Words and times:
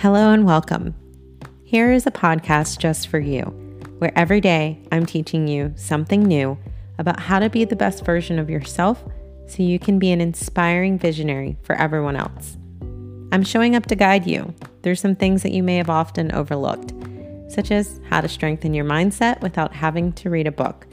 Hello 0.00 0.32
and 0.32 0.46
welcome. 0.46 0.94
Here 1.62 1.92
is 1.92 2.06
a 2.06 2.10
podcast 2.10 2.78
just 2.78 3.08
for 3.08 3.18
you, 3.18 3.42
where 3.98 4.18
every 4.18 4.40
day 4.40 4.82
I'm 4.90 5.04
teaching 5.04 5.46
you 5.46 5.74
something 5.76 6.22
new 6.22 6.56
about 6.98 7.20
how 7.20 7.38
to 7.38 7.50
be 7.50 7.66
the 7.66 7.76
best 7.76 8.02
version 8.02 8.38
of 8.38 8.48
yourself 8.48 9.04
so 9.46 9.62
you 9.62 9.78
can 9.78 9.98
be 9.98 10.10
an 10.10 10.22
inspiring 10.22 10.98
visionary 10.98 11.58
for 11.64 11.76
everyone 11.76 12.16
else. 12.16 12.56
I'm 13.30 13.44
showing 13.44 13.76
up 13.76 13.84
to 13.88 13.94
guide 13.94 14.26
you 14.26 14.54
through 14.82 14.94
some 14.94 15.16
things 15.16 15.42
that 15.42 15.52
you 15.52 15.62
may 15.62 15.76
have 15.76 15.90
often 15.90 16.32
overlooked, 16.32 16.94
such 17.52 17.70
as 17.70 18.00
how 18.08 18.22
to 18.22 18.28
strengthen 18.28 18.72
your 18.72 18.86
mindset 18.86 19.42
without 19.42 19.74
having 19.74 20.14
to 20.14 20.30
read 20.30 20.46
a 20.46 20.50
book. 20.50 20.86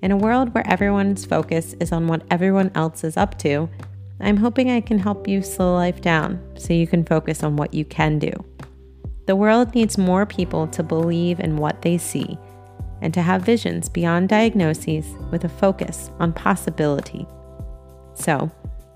In 0.00 0.12
a 0.12 0.16
world 0.16 0.54
where 0.54 0.70
everyone's 0.70 1.24
focus 1.24 1.74
is 1.80 1.90
on 1.90 2.06
what 2.06 2.22
everyone 2.30 2.70
else 2.76 3.02
is 3.02 3.16
up 3.16 3.36
to, 3.40 3.68
I'm 4.20 4.36
hoping 4.36 4.70
I 4.70 4.80
can 4.80 4.98
help 4.98 5.28
you 5.28 5.42
slow 5.42 5.74
life 5.74 6.00
down 6.00 6.42
so 6.58 6.72
you 6.72 6.86
can 6.86 7.04
focus 7.04 7.42
on 7.42 7.56
what 7.56 7.72
you 7.72 7.84
can 7.84 8.18
do. 8.18 8.32
The 9.26 9.36
world 9.36 9.74
needs 9.74 9.98
more 9.98 10.26
people 10.26 10.66
to 10.68 10.82
believe 10.82 11.38
in 11.38 11.56
what 11.56 11.82
they 11.82 11.98
see 11.98 12.38
and 13.00 13.14
to 13.14 13.22
have 13.22 13.42
visions 13.42 13.88
beyond 13.88 14.28
diagnoses 14.28 15.06
with 15.30 15.44
a 15.44 15.48
focus 15.48 16.10
on 16.18 16.32
possibility. 16.32 17.26
So, 18.14 18.50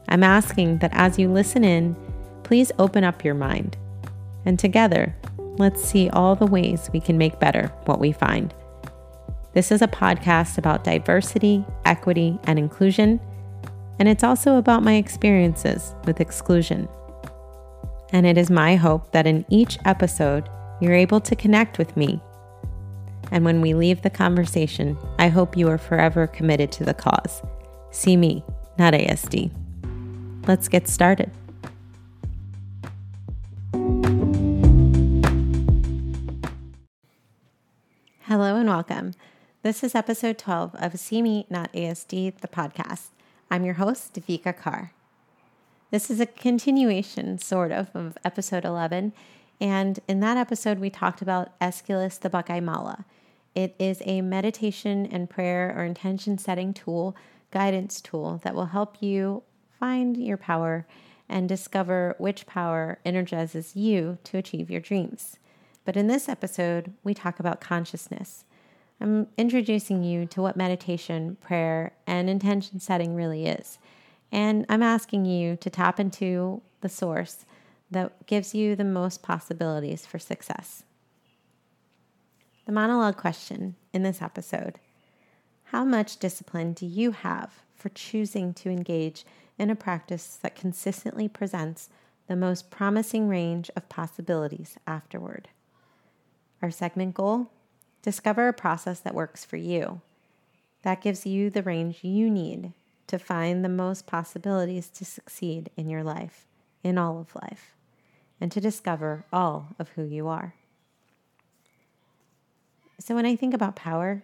I'm 0.08 0.24
asking 0.24 0.78
that 0.78 0.92
as 0.92 1.18
you 1.18 1.30
listen 1.30 1.62
in, 1.62 1.94
please 2.42 2.72
open 2.78 3.04
up 3.04 3.24
your 3.24 3.34
mind. 3.34 3.76
And 4.44 4.58
together, 4.58 5.14
let's 5.58 5.84
see 5.84 6.10
all 6.10 6.34
the 6.34 6.46
ways 6.46 6.90
we 6.92 7.00
can 7.00 7.16
make 7.16 7.38
better 7.38 7.68
what 7.84 8.00
we 8.00 8.10
find. 8.10 8.52
This 9.54 9.70
is 9.70 9.82
a 9.82 9.86
podcast 9.86 10.58
about 10.58 10.82
diversity, 10.82 11.64
equity, 11.84 12.38
and 12.44 12.58
inclusion 12.58 13.20
and 14.02 14.08
it's 14.08 14.24
also 14.24 14.56
about 14.56 14.82
my 14.82 14.94
experiences 14.94 15.94
with 16.06 16.20
exclusion. 16.20 16.88
And 18.12 18.26
it 18.26 18.36
is 18.36 18.50
my 18.50 18.74
hope 18.74 19.12
that 19.12 19.28
in 19.28 19.44
each 19.48 19.78
episode, 19.84 20.48
you're 20.80 20.92
able 20.92 21.20
to 21.20 21.36
connect 21.36 21.78
with 21.78 21.96
me. 21.96 22.20
And 23.30 23.44
when 23.44 23.60
we 23.60 23.74
leave 23.74 24.02
the 24.02 24.10
conversation, 24.10 24.98
I 25.20 25.28
hope 25.28 25.56
you 25.56 25.68
are 25.68 25.78
forever 25.78 26.26
committed 26.26 26.72
to 26.72 26.84
the 26.84 26.94
cause. 26.94 27.42
See 27.92 28.16
me, 28.16 28.42
not 28.76 28.92
ASD. 28.92 29.52
Let's 30.48 30.66
get 30.66 30.88
started. 30.88 31.30
Hello 38.22 38.56
and 38.56 38.68
welcome. 38.68 39.12
This 39.62 39.84
is 39.84 39.94
episode 39.94 40.38
12 40.38 40.74
of 40.74 40.98
See 40.98 41.22
Me, 41.22 41.46
Not 41.48 41.72
ASD, 41.72 42.40
the 42.40 42.48
podcast. 42.48 43.10
I'm 43.52 43.66
your 43.66 43.74
host, 43.74 44.14
Devika 44.14 44.56
Carr. 44.56 44.94
This 45.90 46.10
is 46.10 46.20
a 46.20 46.24
continuation, 46.24 47.36
sort 47.36 47.70
of, 47.70 47.94
of 47.94 48.16
episode 48.24 48.64
11. 48.64 49.12
And 49.60 50.00
in 50.08 50.20
that 50.20 50.38
episode, 50.38 50.78
we 50.78 50.88
talked 50.88 51.20
about 51.20 51.52
Aesculus 51.60 52.16
the 52.16 52.30
Buckeye 52.30 52.60
Mala. 52.60 53.04
It 53.54 53.74
is 53.78 54.00
a 54.06 54.22
meditation 54.22 55.04
and 55.04 55.28
prayer 55.28 55.74
or 55.76 55.84
intention 55.84 56.38
setting 56.38 56.72
tool, 56.72 57.14
guidance 57.50 58.00
tool 58.00 58.40
that 58.42 58.54
will 58.54 58.64
help 58.64 59.02
you 59.02 59.42
find 59.78 60.16
your 60.16 60.38
power 60.38 60.86
and 61.28 61.46
discover 61.46 62.14
which 62.16 62.46
power 62.46 63.00
energizes 63.04 63.76
you 63.76 64.16
to 64.24 64.38
achieve 64.38 64.70
your 64.70 64.80
dreams. 64.80 65.36
But 65.84 65.98
in 65.98 66.06
this 66.06 66.26
episode, 66.26 66.94
we 67.04 67.12
talk 67.12 67.38
about 67.38 67.60
consciousness. 67.60 68.46
I'm 69.02 69.26
introducing 69.36 70.04
you 70.04 70.26
to 70.26 70.40
what 70.40 70.56
meditation, 70.56 71.36
prayer, 71.40 71.90
and 72.06 72.30
intention 72.30 72.78
setting 72.78 73.16
really 73.16 73.46
is. 73.46 73.80
And 74.30 74.64
I'm 74.68 74.82
asking 74.82 75.24
you 75.24 75.56
to 75.56 75.68
tap 75.68 75.98
into 75.98 76.62
the 76.82 76.88
source 76.88 77.44
that 77.90 78.26
gives 78.26 78.54
you 78.54 78.76
the 78.76 78.84
most 78.84 79.20
possibilities 79.20 80.06
for 80.06 80.20
success. 80.20 80.84
The 82.64 82.70
monologue 82.70 83.16
question 83.16 83.74
in 83.92 84.04
this 84.04 84.22
episode 84.22 84.78
How 85.64 85.84
much 85.84 86.18
discipline 86.18 86.72
do 86.72 86.86
you 86.86 87.10
have 87.10 87.64
for 87.74 87.88
choosing 87.88 88.54
to 88.54 88.70
engage 88.70 89.26
in 89.58 89.68
a 89.68 89.74
practice 89.74 90.38
that 90.42 90.54
consistently 90.54 91.26
presents 91.26 91.88
the 92.28 92.36
most 92.36 92.70
promising 92.70 93.28
range 93.28 93.68
of 93.74 93.88
possibilities 93.88 94.76
afterward? 94.86 95.48
Our 96.62 96.70
segment 96.70 97.14
goal 97.14 97.50
Discover 98.02 98.48
a 98.48 98.52
process 98.52 99.00
that 99.00 99.14
works 99.14 99.44
for 99.44 99.56
you. 99.56 100.00
That 100.82 101.00
gives 101.00 101.24
you 101.24 101.50
the 101.50 101.62
range 101.62 102.00
you 102.02 102.28
need 102.28 102.72
to 103.06 103.18
find 103.18 103.64
the 103.64 103.68
most 103.68 104.06
possibilities 104.06 104.88
to 104.88 105.04
succeed 105.04 105.70
in 105.76 105.88
your 105.88 106.02
life, 106.02 106.46
in 106.82 106.98
all 106.98 107.20
of 107.20 107.34
life, 107.34 107.74
and 108.40 108.50
to 108.50 108.60
discover 108.60 109.24
all 109.32 109.68
of 109.78 109.90
who 109.90 110.04
you 110.04 110.26
are. 110.28 110.54
So, 112.98 113.14
when 113.14 113.26
I 113.26 113.36
think 113.36 113.54
about 113.54 113.76
power, 113.76 114.22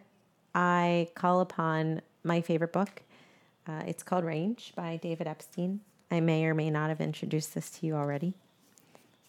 I 0.55 1.09
call 1.15 1.41
upon 1.41 2.03
my 2.25 2.41
favorite 2.41 2.73
book. 2.73 3.03
Uh, 3.67 3.83
it's 3.87 4.03
called 4.03 4.25
Range 4.25 4.73
by 4.75 4.97
David 4.97 5.27
Epstein. 5.27 5.81
I 6.11 6.21
may 6.21 6.45
or 6.47 6.55
may 6.55 6.71
not 6.71 6.89
have 6.89 7.01
introduced 7.01 7.55
this 7.55 7.71
to 7.71 7.87
you 7.87 7.95
already. 7.95 8.35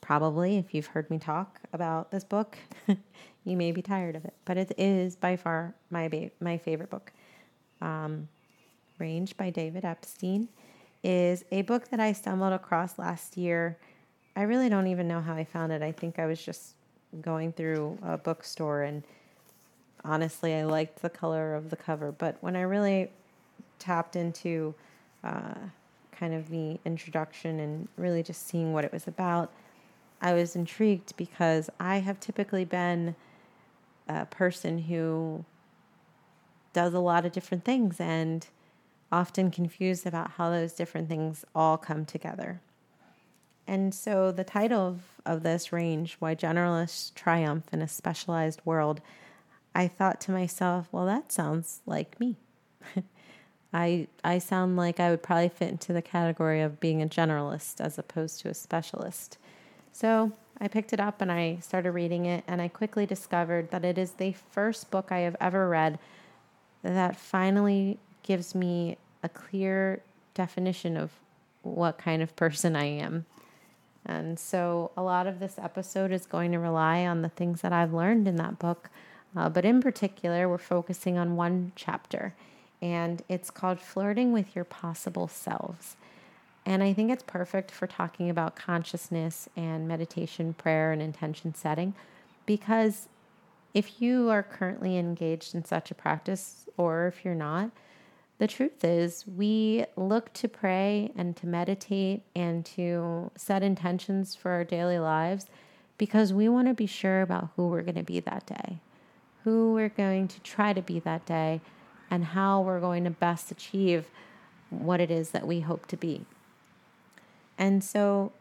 Probably, 0.01 0.57
if 0.57 0.73
you've 0.73 0.87
heard 0.87 1.09
me 1.09 1.19
talk 1.19 1.59
about 1.73 2.11
this 2.11 2.23
book, 2.23 2.57
you 3.49 3.57
may 3.57 3.71
be 3.71 3.81
tired 3.81 4.15
of 4.15 4.25
it, 4.25 4.33
but 4.45 4.57
it 4.57 4.73
is 4.77 5.15
by 5.15 5.35
far 5.35 5.73
my 5.89 6.07
ba- 6.07 6.31
my 6.39 6.57
favorite 6.57 6.89
book. 6.89 7.11
Um, 7.81 8.27
Range 8.99 9.35
by 9.37 9.49
David 9.49 9.85
Epstein 9.85 10.49
is 11.03 11.45
a 11.51 11.61
book 11.61 11.87
that 11.89 11.99
I 12.01 12.11
stumbled 12.11 12.51
across 12.51 12.99
last 12.99 13.37
year. 13.37 13.77
I 14.35 14.41
really 14.43 14.67
don't 14.67 14.87
even 14.87 15.07
know 15.07 15.21
how 15.21 15.35
I 15.35 15.45
found 15.45 15.71
it. 15.71 15.81
I 15.81 15.93
think 15.93 16.19
I 16.19 16.25
was 16.25 16.43
just 16.43 16.75
going 17.21 17.53
through 17.53 17.97
a 18.03 18.17
bookstore 18.17 18.83
and 18.83 19.03
honestly, 20.03 20.53
I 20.53 20.63
liked 20.63 21.01
the 21.01 21.09
color 21.09 21.55
of 21.55 21.69
the 21.69 21.75
cover. 21.75 22.11
But 22.11 22.37
when 22.41 22.55
I 22.55 22.61
really 22.61 23.09
tapped 23.79 24.15
into 24.15 24.75
uh, 25.23 25.55
kind 26.11 26.33
of 26.33 26.49
the 26.49 26.77
introduction 26.85 27.59
and 27.59 27.87
really 27.97 28.23
just 28.23 28.47
seeing 28.47 28.73
what 28.73 28.83
it 28.83 28.91
was 28.91 29.07
about, 29.07 29.51
I 30.21 30.33
was 30.33 30.55
intrigued 30.55 31.15
because 31.15 31.69
I 31.79 31.99
have 31.99 32.19
typically 32.19 32.65
been 32.65 33.15
a 34.09 34.25
person 34.25 34.79
who 34.79 35.45
does 36.73 36.93
a 36.93 36.99
lot 36.99 37.25
of 37.25 37.31
different 37.31 37.63
things 37.63 37.99
and 37.99 38.47
often 39.11 39.51
confused 39.51 40.05
about 40.05 40.31
how 40.31 40.49
those 40.49 40.73
different 40.73 41.07
things 41.07 41.45
all 41.55 41.77
come 41.77 42.05
together. 42.05 42.61
And 43.67 43.93
so 43.93 44.31
the 44.31 44.43
title 44.43 44.87
of, 44.87 45.01
of 45.25 45.43
this 45.43 45.71
range, 45.71 46.17
Why 46.19 46.35
Generalists 46.35 47.13
Triumph 47.13 47.65
in 47.71 47.81
a 47.81 47.87
Specialized 47.87 48.61
World, 48.65 48.99
I 49.75 49.87
thought 49.87 50.19
to 50.21 50.31
myself, 50.31 50.87
well, 50.91 51.05
that 51.05 51.31
sounds 51.31 51.81
like 51.85 52.19
me. 52.19 52.35
I 53.73 54.07
I 54.23 54.39
sound 54.39 54.77
like 54.77 54.99
I 54.99 55.11
would 55.11 55.21
probably 55.21 55.49
fit 55.49 55.69
into 55.69 55.93
the 55.93 56.01
category 56.01 56.61
of 56.61 56.79
being 56.79 57.03
a 57.03 57.07
generalist 57.07 57.79
as 57.79 57.99
opposed 57.99 58.41
to 58.41 58.49
a 58.49 58.55
specialist. 58.55 59.37
So 59.91 60.31
I 60.61 60.67
picked 60.67 60.93
it 60.93 60.99
up 60.99 61.21
and 61.21 61.31
I 61.31 61.57
started 61.61 61.91
reading 61.91 62.25
it, 62.25 62.43
and 62.47 62.61
I 62.61 62.67
quickly 62.67 63.05
discovered 63.05 63.71
that 63.71 63.85
it 63.85 63.97
is 63.97 64.11
the 64.11 64.33
first 64.51 64.91
book 64.91 65.11
I 65.11 65.19
have 65.19 65.35
ever 65.39 65.69
read 65.69 65.99
that 66.83 67.15
finally 67.15 67.97
gives 68.23 68.53
me 68.53 68.97
a 69.23 69.29
clear 69.29 70.01
definition 70.33 70.97
of 70.97 71.11
what 71.61 71.97
kind 71.97 72.21
of 72.21 72.35
person 72.35 72.75
I 72.75 72.85
am. 72.85 73.25
And 74.05 74.39
so, 74.39 74.91
a 74.97 75.01
lot 75.01 75.27
of 75.27 75.39
this 75.39 75.59
episode 75.59 76.11
is 76.11 76.25
going 76.25 76.51
to 76.53 76.59
rely 76.59 77.05
on 77.05 77.21
the 77.21 77.29
things 77.29 77.61
that 77.61 77.73
I've 77.73 77.93
learned 77.93 78.27
in 78.27 78.37
that 78.37 78.57
book. 78.57 78.89
Uh, 79.35 79.49
but 79.49 79.65
in 79.65 79.81
particular, 79.81 80.49
we're 80.49 80.57
focusing 80.57 81.17
on 81.17 81.35
one 81.35 81.71
chapter, 81.75 82.33
and 82.81 83.21
it's 83.29 83.51
called 83.51 83.79
Flirting 83.79 84.31
with 84.31 84.55
Your 84.55 84.65
Possible 84.65 85.27
Selves. 85.27 85.95
And 86.69 86.83
I 86.83 86.93
think 86.93 87.09
it's 87.09 87.23
perfect 87.23 87.71
for 87.71 87.87
talking 87.87 88.29
about 88.29 88.55
consciousness 88.55 89.49
and 89.57 89.87
meditation, 89.87 90.53
prayer, 90.53 90.91
and 90.91 91.01
intention 91.01 91.55
setting 91.55 91.95
because 92.45 93.09
if 93.73 93.99
you 93.99 94.29
are 94.29 94.43
currently 94.43 94.95
engaged 94.95 95.55
in 95.55 95.65
such 95.65 95.89
a 95.89 95.95
practice 95.95 96.67
or 96.77 97.07
if 97.07 97.25
you're 97.25 97.33
not, 97.33 97.71
the 98.37 98.45
truth 98.45 98.83
is 98.83 99.25
we 99.25 99.83
look 99.95 100.31
to 100.33 100.47
pray 100.47 101.11
and 101.15 101.35
to 101.37 101.47
meditate 101.47 102.21
and 102.35 102.63
to 102.67 103.31
set 103.35 103.63
intentions 103.63 104.35
for 104.35 104.51
our 104.51 104.63
daily 104.63 104.99
lives 104.99 105.47
because 105.97 106.33
we 106.33 106.47
want 106.47 106.67
to 106.67 106.75
be 106.75 106.85
sure 106.85 107.23
about 107.23 107.49
who 107.55 107.67
we're 107.67 107.81
going 107.81 107.95
to 107.95 108.03
be 108.03 108.19
that 108.19 108.45
day, 108.45 108.77
who 109.43 109.73
we're 109.73 109.89
going 109.89 110.27
to 110.27 110.39
try 110.41 110.73
to 110.73 110.83
be 110.83 110.99
that 110.99 111.25
day, 111.25 111.61
and 112.11 112.25
how 112.25 112.61
we're 112.61 112.79
going 112.79 113.05
to 113.05 113.09
best 113.09 113.49
achieve 113.49 114.05
what 114.69 115.01
it 115.01 115.09
is 115.09 115.31
that 115.31 115.47
we 115.47 115.61
hope 115.61 115.87
to 115.87 115.97
be. 115.97 116.27
And 117.59 117.83
so 117.83 118.31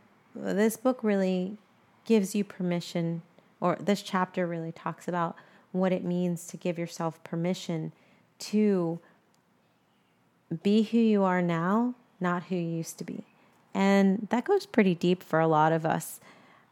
uh, 0.40 0.54
this 0.54 0.76
book 0.76 1.00
really 1.02 1.58
gives 2.06 2.34
you 2.34 2.44
permission, 2.44 3.20
or 3.60 3.76
this 3.80 4.00
chapter 4.00 4.46
really 4.46 4.72
talks 4.72 5.08
about 5.08 5.36
what 5.72 5.92
it 5.92 6.04
means 6.04 6.46
to 6.46 6.56
give 6.56 6.78
yourself 6.78 7.22
permission 7.24 7.92
to 8.38 9.00
be 10.62 10.84
who 10.84 10.98
you 10.98 11.24
are 11.24 11.42
now, 11.42 11.94
not 12.20 12.44
who 12.44 12.54
you 12.54 12.76
used 12.76 12.96
to 12.98 13.04
be. 13.04 13.24
And 13.74 14.28
that 14.30 14.44
goes 14.44 14.64
pretty 14.64 14.94
deep 14.94 15.22
for 15.22 15.40
a 15.40 15.48
lot 15.48 15.72
of 15.72 15.84
us. 15.84 16.20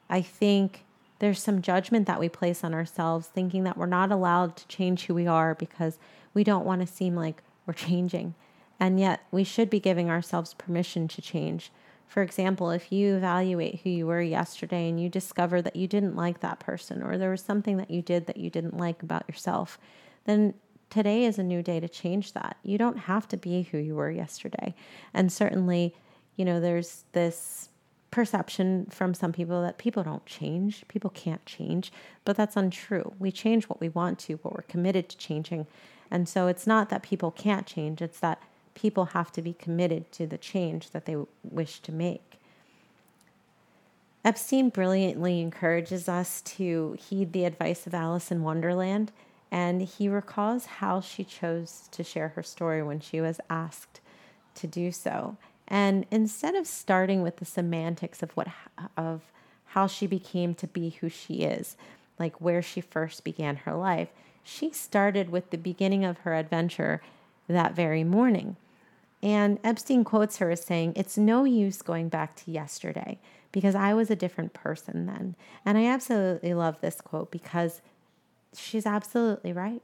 I 0.09 0.23
think 0.23 0.85
there's 1.19 1.43
some 1.43 1.61
judgment 1.61 2.07
that 2.07 2.21
we 2.21 2.29
place 2.29 2.63
on 2.63 2.73
ourselves, 2.73 3.27
thinking 3.27 3.65
that 3.65 3.77
we're 3.77 3.87
not 3.87 4.13
allowed 4.13 4.57
to 4.57 4.69
change 4.69 5.07
who 5.07 5.15
we 5.15 5.27
are 5.27 5.55
because 5.55 5.99
we 6.33 6.45
don't 6.45 6.65
want 6.65 6.81
to 6.81 6.87
seem 6.87 7.17
like 7.17 7.43
we're 7.67 7.75
changing. 7.75 8.35
And 8.79 9.01
yet, 9.01 9.25
we 9.31 9.43
should 9.43 9.69
be 9.71 9.81
giving 9.81 10.11
ourselves 10.11 10.55
permission 10.55 11.09
to 11.09 11.23
change. 11.23 11.71
For 12.07 12.23
example, 12.23 12.71
if 12.71 12.93
you 12.93 13.17
evaluate 13.17 13.81
who 13.81 13.91
you 13.91 14.07
were 14.07 14.23
yesterday 14.23 14.89
and 14.89 15.01
you 15.01 15.09
discover 15.09 15.61
that 15.63 15.77
you 15.77 15.87
didn't 15.87 16.17
like 16.17 16.41
that 16.41 16.61
person 16.61 17.03
or 17.03 17.19
there 17.19 17.31
was 17.31 17.43
something 17.43 17.77
that 17.79 17.91
you 17.91 18.03
did 18.03 18.27
that 18.27 18.37
you 18.37 18.49
didn't 18.49 18.77
like 18.77 19.03
about 19.03 19.25
yourself, 19.29 19.79
then 20.25 20.55
today 20.91 21.25
is 21.25 21.39
a 21.39 21.43
new 21.43 21.63
day 21.63 21.81
to 21.81 21.89
change 21.89 22.33
that. 22.33 22.57
You 22.63 22.79
don't 22.79 22.99
have 22.99 23.29
to 23.29 23.37
be 23.37 23.63
who 23.63 23.79
you 23.79 23.97
were 23.97 24.11
yesterday. 24.11 24.75
And 25.13 25.33
certainly, 25.33 25.95
you 26.37 26.45
know, 26.45 26.61
there's 26.61 27.05
this 27.13 27.71
perception 28.11 28.87
from 28.87 29.13
some 29.13 29.33
people 29.33 29.61
that 29.63 29.79
people 29.79 30.03
don't 30.03 30.25
change, 30.25 30.87
people 30.89 31.11
can't 31.11 31.45
change, 31.45 31.93
but 32.25 32.37
that's 32.37 32.57
untrue. 32.57 33.13
We 33.19 33.31
change 33.33 33.69
what 33.69 33.81
we 33.81 33.89
want 33.89 34.19
to, 34.21 34.35
what 34.37 34.55
we're 34.55 34.63
committed 34.63 35.09
to 35.11 35.19
changing. 35.19 35.67
And 36.11 36.29
so 36.29 36.47
it's 36.47 36.67
not 36.67 36.89
that 36.89 37.03
people 37.03 37.31
can't 37.31 37.67
change, 37.67 38.01
it's 38.01 38.21
that 38.21 38.41
people 38.77 39.07
have 39.07 39.33
to 39.33 39.43
be 39.43 39.55
committed 39.55 40.13
to 40.13 40.27
the 40.27 40.39
change 40.39 40.91
that 40.91 41.07
they 41.07 41.17
wish 41.43 41.81
to 41.81 41.91
make. 41.91 42.39
Epstein 44.25 44.69
brilliantly 44.69 45.41
encourages 45.41 46.09
us 46.09 46.41
to 46.43 46.97
heed 47.01 47.33
the 47.33 47.45
advice 47.45 47.87
of 47.87 47.95
Alice 47.95 48.31
in 48.31 48.43
Wonderland, 48.43 49.11
and 49.51 49.83
he 49.83 50.09
recalls 50.09 50.67
how 50.67 51.01
she 51.01 51.25
chose 51.25 51.89
to 51.91 52.05
share 52.05 52.29
her 52.29 52.43
story 52.43 52.83
when 52.83 53.01
she 53.01 53.21
was 53.21 53.41
asked 53.49 54.01
to 54.55 54.67
do 54.67 54.93
so. 54.93 55.37
And 55.69 56.07
instead 56.11 56.55
of 56.55 56.67
starting 56.67 57.23
with 57.23 57.37
the 57.37 57.45
semantics 57.45 58.23
of 58.23 58.31
what 58.33 58.49
of 58.97 59.23
how 59.71 59.87
she 59.87 60.07
became 60.07 60.55
to 60.57 60.67
be 60.67 60.91
who 61.01 61.09
she 61.09 61.43
is, 61.43 61.77
like 62.19 62.41
where 62.41 62.63
she 62.63 62.81
first 62.81 63.25
began 63.25 63.57
her 63.57 63.75
life, 63.75 64.09
she 64.43 64.71
started 64.71 65.31
with 65.31 65.51
the 65.51 65.59
beginning 65.59 66.05
of 66.05 66.19
her 66.19 66.35
adventure 66.35 67.01
that 67.49 67.75
very 67.75 68.05
morning. 68.05 68.57
And 69.27 69.59
Epstein 69.65 70.05
quotes 70.05 70.37
her 70.37 70.53
as 70.53 70.65
saying, 70.65 70.93
It's 70.95 71.19
no 71.19 71.43
use 71.43 71.83
going 71.83 72.09
back 72.09 72.37
to 72.37 72.51
yesterday 72.53 73.19
because 73.51 73.75
I 73.75 73.93
was 73.93 74.09
a 74.09 74.15
different 74.15 74.53
person 74.53 75.07
then. 75.07 75.35
And 75.65 75.77
I 75.77 75.87
absolutely 75.87 76.55
love 76.55 76.81
this 76.81 77.01
quote 77.01 77.33
because 77.33 77.83
she's 78.55 78.87
absolutely 78.87 79.53
right. 79.53 79.83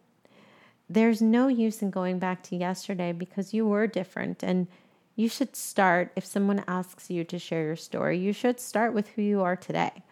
There's 0.88 1.20
no 1.20 1.48
use 1.48 1.82
in 1.82 1.90
going 1.90 2.20
back 2.20 2.44
to 2.44 2.56
yesterday 2.56 3.10
because 3.10 3.52
you 3.52 3.66
were 3.66 3.88
different. 3.88 4.44
And 4.44 4.68
you 5.16 5.28
should 5.28 5.56
start, 5.56 6.12
if 6.14 6.24
someone 6.24 6.62
asks 6.68 7.10
you 7.10 7.24
to 7.24 7.36
share 7.36 7.64
your 7.64 7.74
story, 7.74 8.20
you 8.20 8.32
should 8.32 8.60
start 8.60 8.94
with 8.94 9.08
who 9.08 9.22
you 9.22 9.42
are 9.42 9.56
today. 9.56 10.04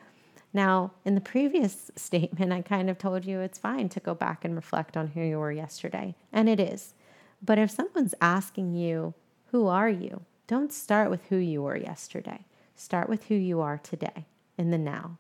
Now, 0.52 0.90
in 1.04 1.14
the 1.14 1.20
previous 1.20 1.92
statement, 1.96 2.52
I 2.52 2.62
kind 2.62 2.90
of 2.90 2.98
told 2.98 3.24
you 3.24 3.38
it's 3.38 3.58
fine 3.58 3.90
to 3.90 4.00
go 4.00 4.12
back 4.12 4.44
and 4.44 4.56
reflect 4.56 4.96
on 4.96 5.06
who 5.06 5.20
you 5.20 5.38
were 5.38 5.52
yesterday, 5.52 6.16
and 6.32 6.48
it 6.48 6.58
is. 6.58 6.94
But 7.42 7.58
if 7.58 7.70
someone's 7.70 8.14
asking 8.20 8.75
you, 8.75 9.14
who 9.50 9.66
are 9.66 9.88
you? 9.88 10.22
Don't 10.46 10.72
start 10.72 11.10
with 11.10 11.25
who 11.28 11.37
you 11.37 11.62
were 11.62 11.76
yesterday. 11.76 12.44
Start 12.76 13.08
with 13.08 13.25
who 13.25 13.34
you 13.34 13.60
are 13.60 13.78
today 13.78 14.26
in 14.58 14.70
the 14.70 14.78
now. 14.78 15.19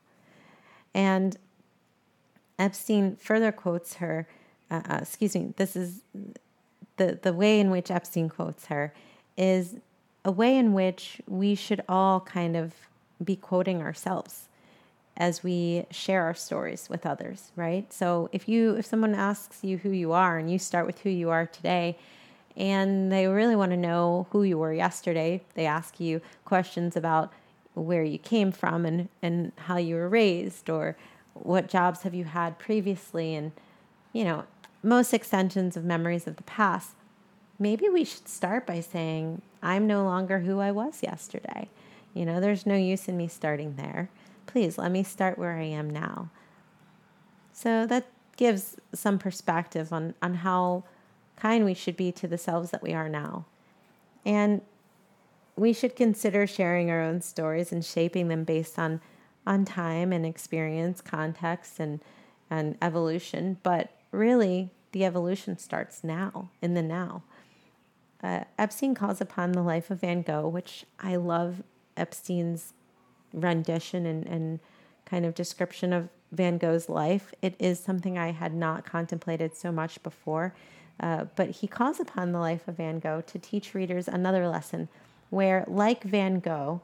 And 0.94 1.36
Epstein 2.58 3.16
further 3.16 3.52
quotes 3.52 3.94
her, 3.94 4.28
uh, 4.70 4.82
uh, 4.88 4.98
excuse 5.02 5.34
me, 5.34 5.54
this 5.56 5.76
is 5.76 6.02
the, 6.96 7.18
the 7.22 7.32
way 7.32 7.58
in 7.58 7.70
which 7.70 7.90
Epstein 7.90 8.28
quotes 8.28 8.66
her 8.66 8.92
is 9.36 9.76
a 10.24 10.30
way 10.30 10.58
in 10.58 10.74
which 10.74 11.22
we 11.26 11.54
should 11.54 11.82
all 11.88 12.20
kind 12.20 12.56
of 12.56 12.74
be 13.24 13.36
quoting 13.36 13.80
ourselves 13.80 14.48
as 15.20 15.44
we 15.44 15.84
share 15.90 16.24
our 16.24 16.34
stories 16.34 16.88
with 16.88 17.04
others, 17.04 17.52
right? 17.54 17.92
So 17.92 18.30
if 18.32 18.48
you 18.48 18.74
if 18.76 18.86
someone 18.86 19.14
asks 19.14 19.62
you 19.62 19.76
who 19.78 19.90
you 19.90 20.12
are 20.12 20.38
and 20.38 20.50
you 20.50 20.58
start 20.58 20.86
with 20.86 21.00
who 21.00 21.10
you 21.10 21.28
are 21.28 21.46
today 21.46 21.98
and 22.56 23.12
they 23.12 23.26
really 23.26 23.54
want 23.54 23.70
to 23.70 23.76
know 23.76 24.26
who 24.30 24.42
you 24.42 24.56
were 24.58 24.72
yesterday, 24.72 25.42
they 25.54 25.66
ask 25.66 26.00
you 26.00 26.22
questions 26.46 26.96
about 26.96 27.32
where 27.74 28.02
you 28.02 28.18
came 28.18 28.50
from 28.50 28.86
and 28.86 29.08
and 29.22 29.52
how 29.56 29.76
you 29.76 29.94
were 29.94 30.08
raised 30.08 30.70
or 30.70 30.96
what 31.34 31.68
jobs 31.68 32.02
have 32.02 32.14
you 32.14 32.24
had 32.24 32.58
previously 32.58 33.34
and 33.34 33.52
you 34.12 34.24
know, 34.24 34.44
most 34.82 35.12
extensions 35.12 35.76
of 35.76 35.84
memories 35.84 36.26
of 36.26 36.36
the 36.36 36.42
past 36.44 36.94
maybe 37.60 37.90
we 37.90 38.04
should 38.04 38.26
start 38.26 38.66
by 38.66 38.80
saying, 38.80 39.42
I'm 39.62 39.86
no 39.86 40.02
longer 40.02 40.40
who 40.40 40.60
I 40.60 40.72
was 40.72 41.02
yesterday. 41.02 41.68
You 42.14 42.24
know, 42.24 42.40
there's 42.40 42.64
no 42.64 42.74
use 42.74 43.06
in 43.06 43.18
me 43.18 43.28
starting 43.28 43.76
there. 43.76 44.08
Please 44.50 44.78
let 44.78 44.90
me 44.90 45.02
start 45.02 45.38
where 45.38 45.56
I 45.56 45.64
am 45.64 45.88
now. 45.88 46.30
So 47.52 47.86
that 47.86 48.06
gives 48.36 48.76
some 48.92 49.18
perspective 49.18 49.92
on, 49.92 50.14
on 50.20 50.34
how 50.34 50.84
kind 51.36 51.64
we 51.64 51.74
should 51.74 51.96
be 51.96 52.10
to 52.12 52.26
the 52.26 52.38
selves 52.38 52.70
that 52.70 52.82
we 52.82 52.92
are 52.92 53.08
now. 53.08 53.46
And 54.24 54.62
we 55.56 55.72
should 55.72 55.94
consider 55.94 56.46
sharing 56.46 56.90
our 56.90 57.00
own 57.00 57.20
stories 57.20 57.70
and 57.70 57.84
shaping 57.84 58.28
them 58.28 58.44
based 58.44 58.78
on, 58.78 59.00
on 59.46 59.64
time 59.64 60.12
and 60.12 60.26
experience, 60.26 61.00
context, 61.00 61.78
and, 61.78 62.00
and 62.48 62.76
evolution. 62.82 63.58
But 63.62 63.90
really, 64.10 64.70
the 64.92 65.04
evolution 65.04 65.58
starts 65.58 66.02
now, 66.02 66.50
in 66.60 66.74
the 66.74 66.82
now. 66.82 67.22
Uh, 68.22 68.44
Epstein 68.58 68.94
calls 68.94 69.20
upon 69.20 69.52
the 69.52 69.62
life 69.62 69.90
of 69.90 70.00
Van 70.00 70.22
Gogh, 70.22 70.48
which 70.48 70.84
I 70.98 71.16
love 71.16 71.62
Epstein's 71.96 72.74
rendition 73.32 74.06
and, 74.06 74.26
and 74.26 74.60
kind 75.04 75.24
of 75.24 75.34
description 75.34 75.92
of 75.92 76.08
Van 76.32 76.58
Gogh's 76.58 76.88
life. 76.88 77.32
It 77.42 77.54
is 77.58 77.80
something 77.80 78.18
I 78.18 78.32
had 78.32 78.54
not 78.54 78.84
contemplated 78.84 79.56
so 79.56 79.72
much 79.72 80.02
before. 80.02 80.54
Uh, 81.00 81.24
but 81.34 81.50
he 81.50 81.66
calls 81.66 81.98
upon 81.98 82.32
the 82.32 82.38
life 82.38 82.68
of 82.68 82.76
Van 82.76 82.98
Gogh 82.98 83.22
to 83.22 83.38
teach 83.38 83.74
readers 83.74 84.06
another 84.06 84.46
lesson 84.46 84.88
where, 85.30 85.64
like 85.66 86.02
Van 86.02 86.40
Gogh, 86.40 86.82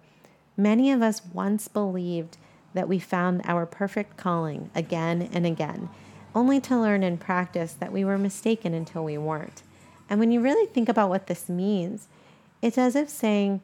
many 0.57 0.91
of 0.91 1.03
us 1.03 1.21
once 1.33 1.69
believed 1.69 2.39
that 2.73 2.89
we 2.89 2.99
found 2.99 3.43
our 3.45 3.67
perfect 3.67 4.17
calling 4.17 4.71
again 4.75 5.29
and 5.33 5.47
again, 5.47 5.91
only 6.35 6.61
to 6.61 6.79
learn 6.79 7.03
in 7.03 7.19
practice 7.19 7.73
that 7.75 7.93
we 7.93 8.05
were 8.05 8.19
mistaken 8.19 8.73
until 8.73 9.05
we 9.05 9.19
weren't. 9.19 9.63
And 10.09 10.19
when 10.19 10.31
you 10.31 10.41
really 10.41 10.67
think 10.67 10.89
about 10.89 11.11
what 11.11 11.27
this 11.27 11.49
means, 11.49 12.09
it's 12.63 12.79
as 12.79 12.97
if 12.97 13.09
saying, 13.09 13.61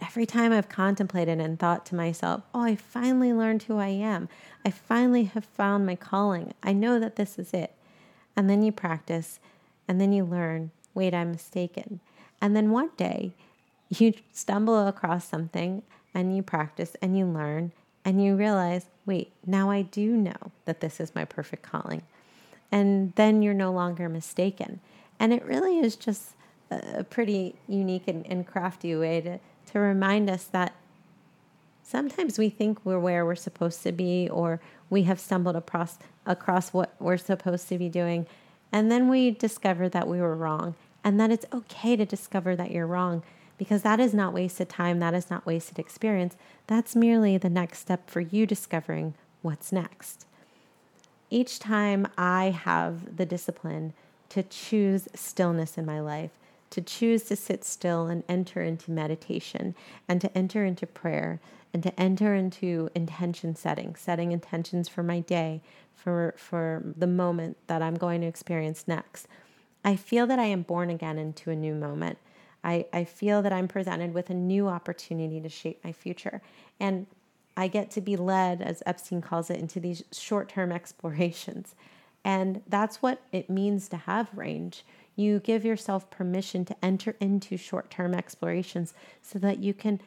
every 0.00 0.26
time 0.26 0.52
I've 0.52 0.68
contemplated 0.68 1.40
and 1.40 1.58
thought 1.58 1.86
to 1.86 1.94
myself, 1.94 2.42
oh, 2.54 2.62
I 2.62 2.76
finally 2.76 3.32
learned 3.32 3.64
who 3.64 3.78
I 3.78 3.88
am. 3.88 4.28
I 4.64 4.70
finally 4.70 5.24
have 5.24 5.44
found 5.44 5.86
my 5.86 5.96
calling. 5.96 6.54
I 6.62 6.72
know 6.72 6.98
that 6.98 7.16
this 7.16 7.38
is 7.38 7.52
it. 7.52 7.74
And 8.36 8.48
then 8.48 8.62
you 8.62 8.70
practice, 8.70 9.40
and 9.88 10.00
then 10.00 10.12
you 10.12 10.24
learn, 10.24 10.70
wait, 10.94 11.14
I'm 11.14 11.32
mistaken. 11.32 12.00
And 12.40 12.54
then 12.54 12.70
one 12.70 12.90
day 12.96 13.32
you 13.88 14.14
stumble 14.32 14.86
across 14.86 15.26
something 15.26 15.82
and 16.14 16.36
you 16.36 16.42
practice 16.42 16.96
and 17.02 17.18
you 17.18 17.26
learn 17.26 17.72
and 18.04 18.22
you 18.22 18.36
realize, 18.36 18.86
wait, 19.06 19.32
now 19.46 19.70
I 19.70 19.82
do 19.82 20.16
know 20.16 20.52
that 20.64 20.80
this 20.80 21.00
is 21.00 21.14
my 21.14 21.24
perfect 21.24 21.62
calling. 21.62 22.02
And 22.70 23.12
then 23.16 23.42
you're 23.42 23.54
no 23.54 23.72
longer 23.72 24.08
mistaken. 24.08 24.80
And 25.18 25.32
it 25.32 25.44
really 25.44 25.78
is 25.78 25.96
just 25.96 26.34
a 26.70 27.02
pretty 27.02 27.54
unique 27.66 28.06
and, 28.06 28.26
and 28.26 28.46
crafty 28.46 28.94
way 28.94 29.20
to, 29.22 29.38
to 29.72 29.78
remind 29.78 30.28
us 30.28 30.44
that 30.44 30.74
sometimes 31.82 32.38
we 32.38 32.48
think 32.48 32.84
we're 32.84 32.98
where 32.98 33.24
we're 33.24 33.34
supposed 33.34 33.82
to 33.82 33.92
be 33.92 34.28
or 34.28 34.60
we 34.90 35.04
have 35.04 35.20
stumbled 35.20 35.56
across 35.56 35.98
across 36.26 36.72
what 36.72 36.94
we're 36.98 37.16
supposed 37.16 37.68
to 37.68 37.78
be 37.78 37.88
doing. 37.88 38.26
And 38.70 38.90
then 38.90 39.08
we 39.08 39.30
discover 39.30 39.88
that 39.88 40.06
we 40.06 40.20
were 40.20 40.36
wrong 40.36 40.74
and 41.02 41.18
that 41.18 41.30
it's 41.30 41.46
okay 41.52 41.96
to 41.96 42.04
discover 42.04 42.54
that 42.56 42.70
you're 42.70 42.86
wrong 42.86 43.22
because 43.56 43.82
that 43.82 43.98
is 43.98 44.14
not 44.14 44.34
wasted 44.34 44.68
time. 44.68 45.00
That 45.00 45.14
is 45.14 45.30
not 45.30 45.46
wasted 45.46 45.78
experience. 45.78 46.36
That's 46.66 46.94
merely 46.94 47.38
the 47.38 47.48
next 47.48 47.78
step 47.78 48.08
for 48.08 48.20
you 48.20 48.46
discovering 48.46 49.14
what's 49.42 49.72
next. 49.72 50.26
Each 51.30 51.58
time 51.58 52.06
i 52.16 52.50
have 52.50 53.16
the 53.16 53.26
discipline 53.26 53.92
to 54.30 54.42
choose 54.42 55.08
stillness 55.14 55.78
in 55.78 55.86
my 55.86 56.00
life, 56.00 56.30
to 56.70 56.80
choose 56.80 57.24
to 57.24 57.36
sit 57.36 57.64
still 57.64 58.06
and 58.06 58.22
enter 58.28 58.62
into 58.62 58.90
meditation 58.90 59.74
and 60.08 60.20
to 60.20 60.36
enter 60.36 60.64
into 60.64 60.86
prayer 60.86 61.40
and 61.72 61.82
to 61.82 62.00
enter 62.00 62.34
into 62.34 62.88
intention 62.94 63.54
setting, 63.54 63.94
setting 63.94 64.32
intentions 64.32 64.88
for 64.88 65.02
my 65.02 65.20
day, 65.20 65.62
for, 65.94 66.34
for 66.36 66.82
the 66.96 67.06
moment 67.06 67.56
that 67.66 67.82
I'm 67.82 67.94
going 67.94 68.20
to 68.22 68.26
experience 68.26 68.84
next. 68.86 69.26
I 69.84 69.96
feel 69.96 70.26
that 70.26 70.38
I 70.38 70.44
am 70.44 70.62
born 70.62 70.90
again 70.90 71.18
into 71.18 71.50
a 71.50 71.56
new 71.56 71.74
moment. 71.74 72.18
I, 72.64 72.86
I 72.92 73.04
feel 73.04 73.42
that 73.42 73.52
I'm 73.52 73.68
presented 73.68 74.14
with 74.14 74.30
a 74.30 74.34
new 74.34 74.68
opportunity 74.68 75.40
to 75.40 75.48
shape 75.48 75.80
my 75.84 75.92
future. 75.92 76.42
And 76.80 77.06
I 77.56 77.68
get 77.68 77.90
to 77.92 78.00
be 78.00 78.16
led, 78.16 78.62
as 78.62 78.82
Epstein 78.86 79.20
calls 79.20 79.50
it, 79.50 79.58
into 79.58 79.80
these 79.80 80.04
short 80.12 80.48
term 80.48 80.72
explorations. 80.80 81.74
And 82.24 82.62
that's 82.68 83.00
what 83.00 83.22
it 83.32 83.48
means 83.48 83.88
to 83.88 83.96
have 83.96 84.28
range. 84.34 84.84
You 85.18 85.40
give 85.40 85.64
yourself 85.64 86.10
permission 86.10 86.64
to 86.66 86.76
enter 86.80 87.16
into 87.18 87.56
short 87.56 87.90
term 87.90 88.14
explorations 88.14 88.94
so 89.20 89.40
that 89.40 89.58
you 89.58 89.74
can 89.74 90.00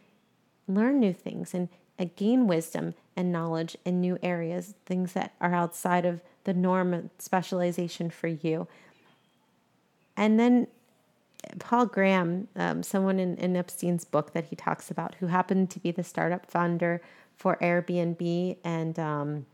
learn 0.69 1.01
new 1.01 1.11
things 1.11 1.53
and 1.53 1.67
gain 2.15 2.47
wisdom 2.47 2.93
and 3.17 3.29
knowledge 3.29 3.75
in 3.83 3.99
new 3.99 4.17
areas, 4.23 4.73
things 4.85 5.11
that 5.11 5.33
are 5.41 5.53
outside 5.53 6.05
of 6.05 6.21
the 6.45 6.53
norm 6.53 6.93
of 6.93 7.09
specialization 7.19 8.09
for 8.09 8.27
you. 8.27 8.69
And 10.15 10.39
then 10.39 10.67
Paul 11.59 11.87
Graham, 11.87 12.47
um, 12.55 12.81
someone 12.81 13.19
in, 13.19 13.35
in 13.35 13.57
Epstein's 13.57 14.05
book 14.05 14.31
that 14.31 14.45
he 14.45 14.55
talks 14.55 14.89
about, 14.89 15.15
who 15.15 15.27
happened 15.27 15.69
to 15.71 15.79
be 15.81 15.91
the 15.91 16.05
startup 16.05 16.49
founder 16.49 17.01
for 17.35 17.57
Airbnb 17.57 18.55
and 18.63 18.97
um, 18.97 19.45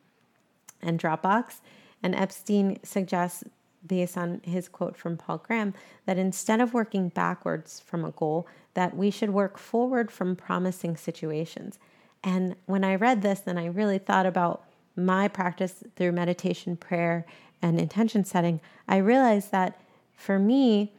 and 0.84 1.00
Dropbox, 1.00 1.62
and 2.04 2.14
Epstein 2.14 2.78
suggests, 2.84 3.44
based 3.88 4.18
on 4.18 4.42
his 4.44 4.68
quote 4.68 4.98
from 4.98 5.18
Paul 5.18 5.38
Graham, 5.40 5.74
that 6.06 6.18
instead 6.18 6.62
of 6.62 6.74
working 6.74 7.10
backwards 7.10 7.80
from 7.80 8.06
a 8.06 8.12
goal, 8.12 8.48
that 8.74 8.96
we 8.96 9.10
should 9.10 9.32
work 9.32 9.58
forward 9.58 10.12
from 10.12 10.36
promising 10.36 10.98
situations. 10.98 11.80
And 12.24 12.56
when 12.66 12.84
I 12.84 12.96
read 12.96 13.22
this, 13.22 13.44
and 13.46 13.60
I 13.60 13.66
really 13.66 13.98
thought 13.98 14.26
about 14.26 14.64
my 14.96 15.28
practice 15.28 15.84
through 15.96 16.12
meditation, 16.12 16.76
prayer, 16.76 17.26
and 17.62 17.80
intention 17.80 18.26
setting, 18.26 18.60
I 18.88 18.98
realized 18.98 19.52
that 19.52 19.80
for 20.16 20.40
me, 20.40 20.92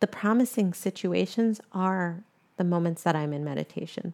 the 0.00 0.06
promising 0.06 0.74
situations 0.74 1.60
are 1.72 2.22
the 2.56 2.64
moments 2.64 3.02
that 3.04 3.16
I'm 3.16 3.32
in 3.32 3.44
meditation. 3.44 4.12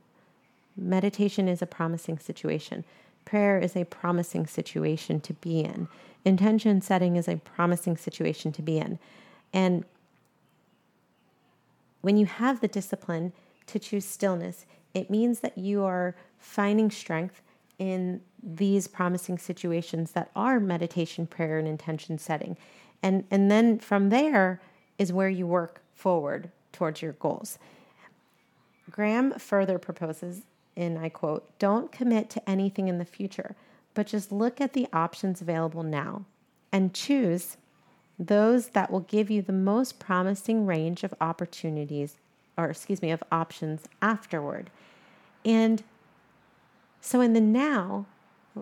Meditation 0.77 1.49
is 1.49 1.61
a 1.61 1.67
promising 1.67 2.19
situation. 2.19 2.85
Prayer 3.29 3.59
is 3.59 3.77
a 3.77 3.85
promising 3.85 4.47
situation 4.47 5.21
to 5.21 5.35
be 5.35 5.61
in. 5.61 5.87
Intention 6.25 6.81
setting 6.81 7.17
is 7.17 7.29
a 7.29 7.37
promising 7.37 7.99
situation 7.99 8.53
to 8.53 8.63
be 8.63 8.79
in. 8.79 8.99
And 9.53 9.85
when 12.01 12.17
you 12.17 12.25
have 12.25 12.61
the 12.61 12.69
discipline 12.69 13.35
to 13.67 13.79
choose 13.79 14.07
stillness, 14.07 14.65
it 14.95 15.11
means 15.11 15.41
that 15.41 15.59
you 15.59 15.85
are 15.85 16.15
finding 16.39 16.91
strength 16.91 17.43
in 17.79 18.23
these 18.43 18.87
promising 18.89 19.37
situations 19.37 20.13
that 20.13 20.31
are 20.35 20.59
meditation, 20.59 21.27
prayer, 21.27 21.59
and 21.59 21.69
intention 21.69 22.17
setting. 22.17 22.57
And, 23.03 23.25
and 23.31 23.51
then 23.51 23.79
from 23.79 24.09
there, 24.09 24.59
is 24.97 25.13
where 25.13 25.29
you 25.29 25.47
work 25.47 25.83
forward 25.93 26.51
towards 26.73 27.03
your 27.03 27.13
goals. 27.13 27.59
Graham 28.91 29.33
further 29.39 29.79
proposes, 29.79 30.45
and 30.79 30.99
I 30.99 31.09
quote, 31.09 31.59
don't 31.59 31.91
commit 31.91 32.31
to 32.31 32.49
anything 32.49 32.89
in 32.89 32.99
the 32.99 33.05
future, 33.05 33.57
but 33.95 34.07
just 34.07 34.31
look 34.31 34.61
at 34.61 34.73
the 34.73 34.87
options 34.93 35.41
available 35.41 35.83
now 35.83 36.25
and 36.73 36.95
choose 36.95 37.57
those 38.19 38.69
that 38.69 38.91
will 38.91 39.01
give 39.01 39.31
you 39.31 39.43
the 39.43 39.53
most 39.53 39.99
promising 39.99 40.67
range 40.67 41.03
of 41.03 41.13
opportunities, 41.21 42.17
or 42.57 42.71
excuse 42.71 43.03
me, 43.03 43.11
of 43.11 43.23
options 43.31 43.83
afterward. 44.01 44.71
And 45.45 45.83
so 47.01 47.21
in 47.21 47.33
the 47.33 47.41
now, 47.41 48.07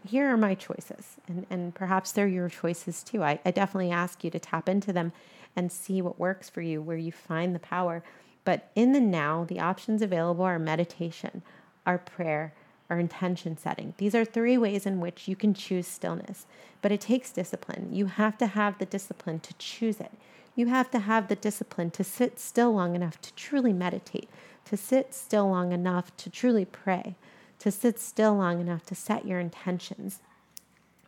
here 0.07 0.29
are 0.29 0.37
my 0.37 0.55
choices, 0.55 1.17
and, 1.27 1.47
and 1.49 1.75
perhaps 1.75 2.13
they're 2.13 2.27
your 2.27 2.49
choices 2.49 3.03
too. 3.03 3.23
I, 3.23 3.41
I 3.45 3.51
definitely 3.51 3.91
ask 3.91 4.25
you 4.25 4.31
to 4.31 4.39
tap 4.39 4.69
into 4.69 4.93
them 4.93 5.13
and 5.55 5.73
see 5.73 6.03
what 6.03 6.19
works 6.19 6.51
for 6.51 6.61
you, 6.61 6.83
where 6.83 6.99
you 6.99 7.13
find 7.13 7.55
the 7.55 7.59
power. 7.59 8.03
But 8.45 8.71
in 8.75 8.93
the 8.93 9.01
now, 9.01 9.45
the 9.45 9.59
options 9.59 10.03
available 10.03 10.45
are 10.45 10.59
meditation, 10.59 11.43
our 11.87 11.99
prayer, 11.99 12.53
our 12.91 12.99
intention 12.99 13.57
setting. 13.57 13.95
These 13.97 14.15
are 14.15 14.25
three 14.25 14.59
ways 14.59 14.85
in 14.85 15.01
which 15.01 15.29
you 15.29 15.37
can 15.37 15.55
choose 15.55 15.87
stillness, 15.87 16.47
but 16.83 16.93
it 16.93 17.01
takes 17.01 17.31
discipline. 17.33 17.89
You 17.93 18.07
have 18.07 18.37
to 18.39 18.47
have 18.47 18.79
the 18.79 18.87
discipline 18.87 19.41
to 19.41 19.55
choose 19.55 20.01
it. 20.01 20.13
You 20.55 20.67
have 20.67 20.91
to 20.91 20.99
have 20.99 21.29
the 21.29 21.37
discipline 21.37 21.91
to 21.93 22.05
sit 22.05 22.39
still 22.39 22.73
long 22.73 22.95
enough 22.95 23.21
to 23.23 23.35
truly 23.35 23.73
meditate, 23.73 24.29
to 24.67 24.77
sit 24.77 25.15
still 25.15 25.49
long 25.49 25.73
enough 25.73 26.17
to 26.19 26.31
truly 26.31 26.65
pray, 26.65 27.15
to 27.59 27.71
sit 27.71 27.99
still 27.99 28.37
long 28.37 28.61
enough 28.61 28.85
to 28.87 28.95
set 28.95 29.27
your 29.27 29.39
intentions. 29.39 30.21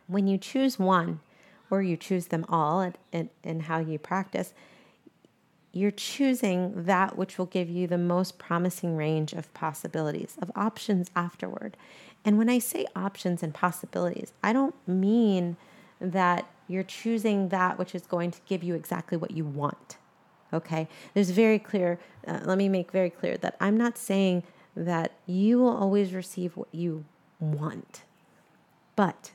When 0.07 0.27
you 0.27 0.37
choose 0.37 0.79
one, 0.79 1.19
or 1.71 1.83
you 1.83 1.97
choose 1.97 2.27
them 2.27 2.45
all 2.49 2.91
in 3.13 3.59
how 3.61 3.79
you 3.79 3.99
practice, 3.99 4.53
you're 5.71 5.91
choosing 5.91 6.85
that 6.85 7.17
which 7.17 7.37
will 7.37 7.45
give 7.45 7.69
you 7.69 7.87
the 7.87 7.97
most 7.97 8.39
promising 8.39 8.95
range 8.95 9.33
of 9.33 9.53
possibilities, 9.53 10.35
of 10.41 10.51
options 10.55 11.11
afterward. 11.15 11.77
And 12.25 12.37
when 12.37 12.49
I 12.49 12.59
say 12.59 12.85
options 12.95 13.43
and 13.43 13.53
possibilities, 13.53 14.33
I 14.43 14.51
don't 14.51 14.75
mean 14.87 15.57
that 16.01 16.49
you're 16.67 16.83
choosing 16.83 17.49
that 17.49 17.77
which 17.77 17.93
is 17.93 18.05
going 18.05 18.31
to 18.31 18.39
give 18.47 18.63
you 18.63 18.75
exactly 18.75 19.17
what 19.17 19.31
you 19.31 19.45
want. 19.45 19.97
Okay? 20.51 20.87
There's 21.13 21.29
very 21.29 21.59
clear, 21.59 21.99
uh, 22.27 22.39
let 22.43 22.57
me 22.57 22.69
make 22.69 22.91
very 22.91 23.09
clear 23.09 23.37
that 23.37 23.55
I'm 23.59 23.77
not 23.77 23.97
saying 23.97 24.43
that 24.75 25.11
you 25.25 25.59
will 25.59 25.75
always 25.75 26.13
receive 26.13 26.57
what 26.57 26.69
you 26.71 27.05
want. 27.39 28.03
But 28.95 29.31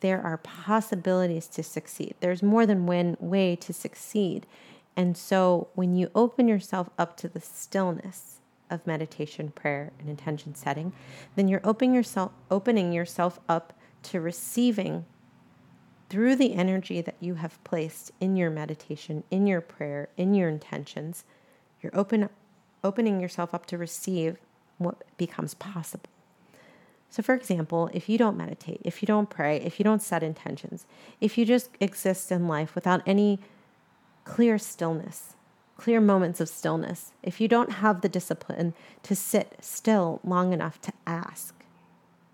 there 0.00 0.20
are 0.22 0.36
possibilities 0.38 1.46
to 1.48 1.62
succeed. 1.62 2.14
There's 2.20 2.42
more 2.42 2.66
than 2.66 2.86
one 2.86 3.16
way 3.20 3.56
to 3.56 3.72
succeed. 3.72 4.46
And 4.96 5.16
so 5.16 5.68
when 5.74 5.94
you 5.94 6.10
open 6.14 6.48
yourself 6.48 6.88
up 6.98 7.16
to 7.18 7.28
the 7.28 7.40
stillness 7.40 8.40
of 8.70 8.86
meditation, 8.86 9.50
prayer, 9.50 9.92
and 9.98 10.08
intention 10.08 10.54
setting, 10.54 10.92
then 11.36 11.48
you're 11.48 11.60
opening 11.62 11.94
yourself 11.94 12.32
opening 12.50 12.92
yourself 12.92 13.38
up 13.48 13.72
to 14.04 14.20
receiving 14.20 15.04
through 16.08 16.36
the 16.36 16.54
energy 16.54 17.00
that 17.00 17.16
you 17.20 17.34
have 17.34 17.62
placed 17.64 18.12
in 18.20 18.36
your 18.36 18.50
meditation, 18.50 19.24
in 19.30 19.46
your 19.46 19.60
prayer, 19.60 20.08
in 20.16 20.34
your 20.34 20.48
intentions, 20.48 21.24
you're 21.82 21.96
open 21.96 22.28
opening 22.84 23.20
yourself 23.20 23.52
up 23.52 23.66
to 23.66 23.76
receive 23.76 24.36
what 24.78 25.02
becomes 25.16 25.54
possible. 25.54 26.08
So, 27.08 27.22
for 27.22 27.34
example, 27.34 27.90
if 27.92 28.08
you 28.08 28.18
don't 28.18 28.36
meditate, 28.36 28.80
if 28.84 29.02
you 29.02 29.06
don't 29.06 29.30
pray, 29.30 29.56
if 29.58 29.78
you 29.80 29.84
don't 29.84 30.02
set 30.02 30.22
intentions, 30.22 30.86
if 31.20 31.38
you 31.38 31.44
just 31.44 31.70
exist 31.80 32.30
in 32.30 32.46
life 32.46 32.74
without 32.74 33.02
any 33.06 33.40
clear 34.26 34.58
stillness, 34.58 35.34
clear 35.78 36.00
moments 36.00 36.40
of 36.40 36.48
stillness, 36.48 37.12
if 37.22 37.40
you 37.40 37.48
don't 37.48 37.72
have 37.72 38.00
the 38.00 38.08
discipline 38.08 38.74
to 39.02 39.14
sit 39.14 39.56
still 39.60 40.20
long 40.24 40.52
enough 40.52 40.80
to 40.82 40.92
ask 41.06 41.54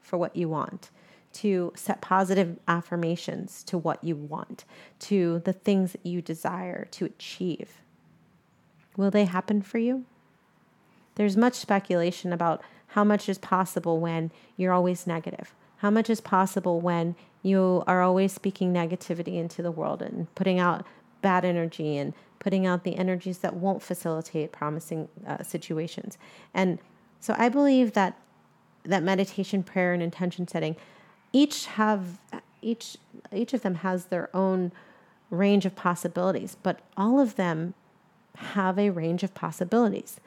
for 0.01 0.17
what 0.17 0.35
you 0.35 0.49
want, 0.49 0.91
to 1.35 1.73
set 1.77 2.01
positive 2.01 2.59
affirmations 2.67 3.63
to 3.63 3.79
what 3.79 4.03
you 4.03 4.17
want, 4.17 4.65
to 4.99 5.43
the 5.45 5.53
things 5.53 5.93
that 5.93 6.05
you 6.05 6.21
desire 6.23 6.87
to 6.87 7.05
achieve, 7.05 7.83
will 8.97 9.11
they 9.11 9.27
happen 9.27 9.63
for 9.63 9.79
you? 9.79 10.05
There's 11.15 11.37
much 11.37 11.55
speculation 11.55 12.33
about 12.33 12.63
how 12.89 13.05
much 13.05 13.29
is 13.29 13.39
possible 13.39 14.01
when 14.01 14.31
you're 14.57 14.73
always 14.73 15.07
negative? 15.07 15.55
How 15.79 15.91
much 15.91 16.09
is 16.09 16.21
possible 16.21 16.81
when 16.81 17.17
you 17.43 17.83
are 17.87 18.03
always 18.03 18.33
speaking 18.33 18.73
negativity 18.73 19.35
into 19.35 19.63
the 19.63 19.71
world 19.71 20.01
and 20.01 20.33
putting 20.35 20.59
out 20.59 20.87
bad 21.23 21.45
energy 21.45 21.97
and 21.97 22.13
putting 22.39 22.67
out 22.67 22.85
the 22.85 22.97
energies 22.97 23.39
that 23.39 23.55
won't 23.55 23.83
facilitate 23.83 24.53
promising 24.53 25.09
uh, 25.27 25.43
situations? 25.43 26.19
And 26.53 26.79
so 27.21 27.35
I 27.39 27.49
believe 27.49 27.93
that 27.93 28.19
that 28.85 29.03
meditation, 29.03 29.63
prayer, 29.63 29.93
and 29.93 30.03
intention 30.03 30.49
setting 30.49 30.77
each 31.33 31.67
have 31.67 32.19
each 32.61 32.99
each 33.33 33.55
of 33.55 33.63
them 33.63 33.77
has 33.77 34.07
their 34.07 34.29
own 34.35 34.73
range 35.31 35.65
of 35.65 35.75
possibilities, 35.75 36.57
but 36.63 36.81
all 36.97 37.19
of 37.19 37.37
them 37.37 37.75
have 38.37 38.79
a 38.79 38.91
range 38.91 39.23
of 39.23 39.35
possibilities 39.35 40.21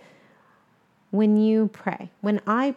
when 1.12 1.38
you 1.38 1.70
pray, 1.72 2.10
when 2.22 2.42
I, 2.46 2.76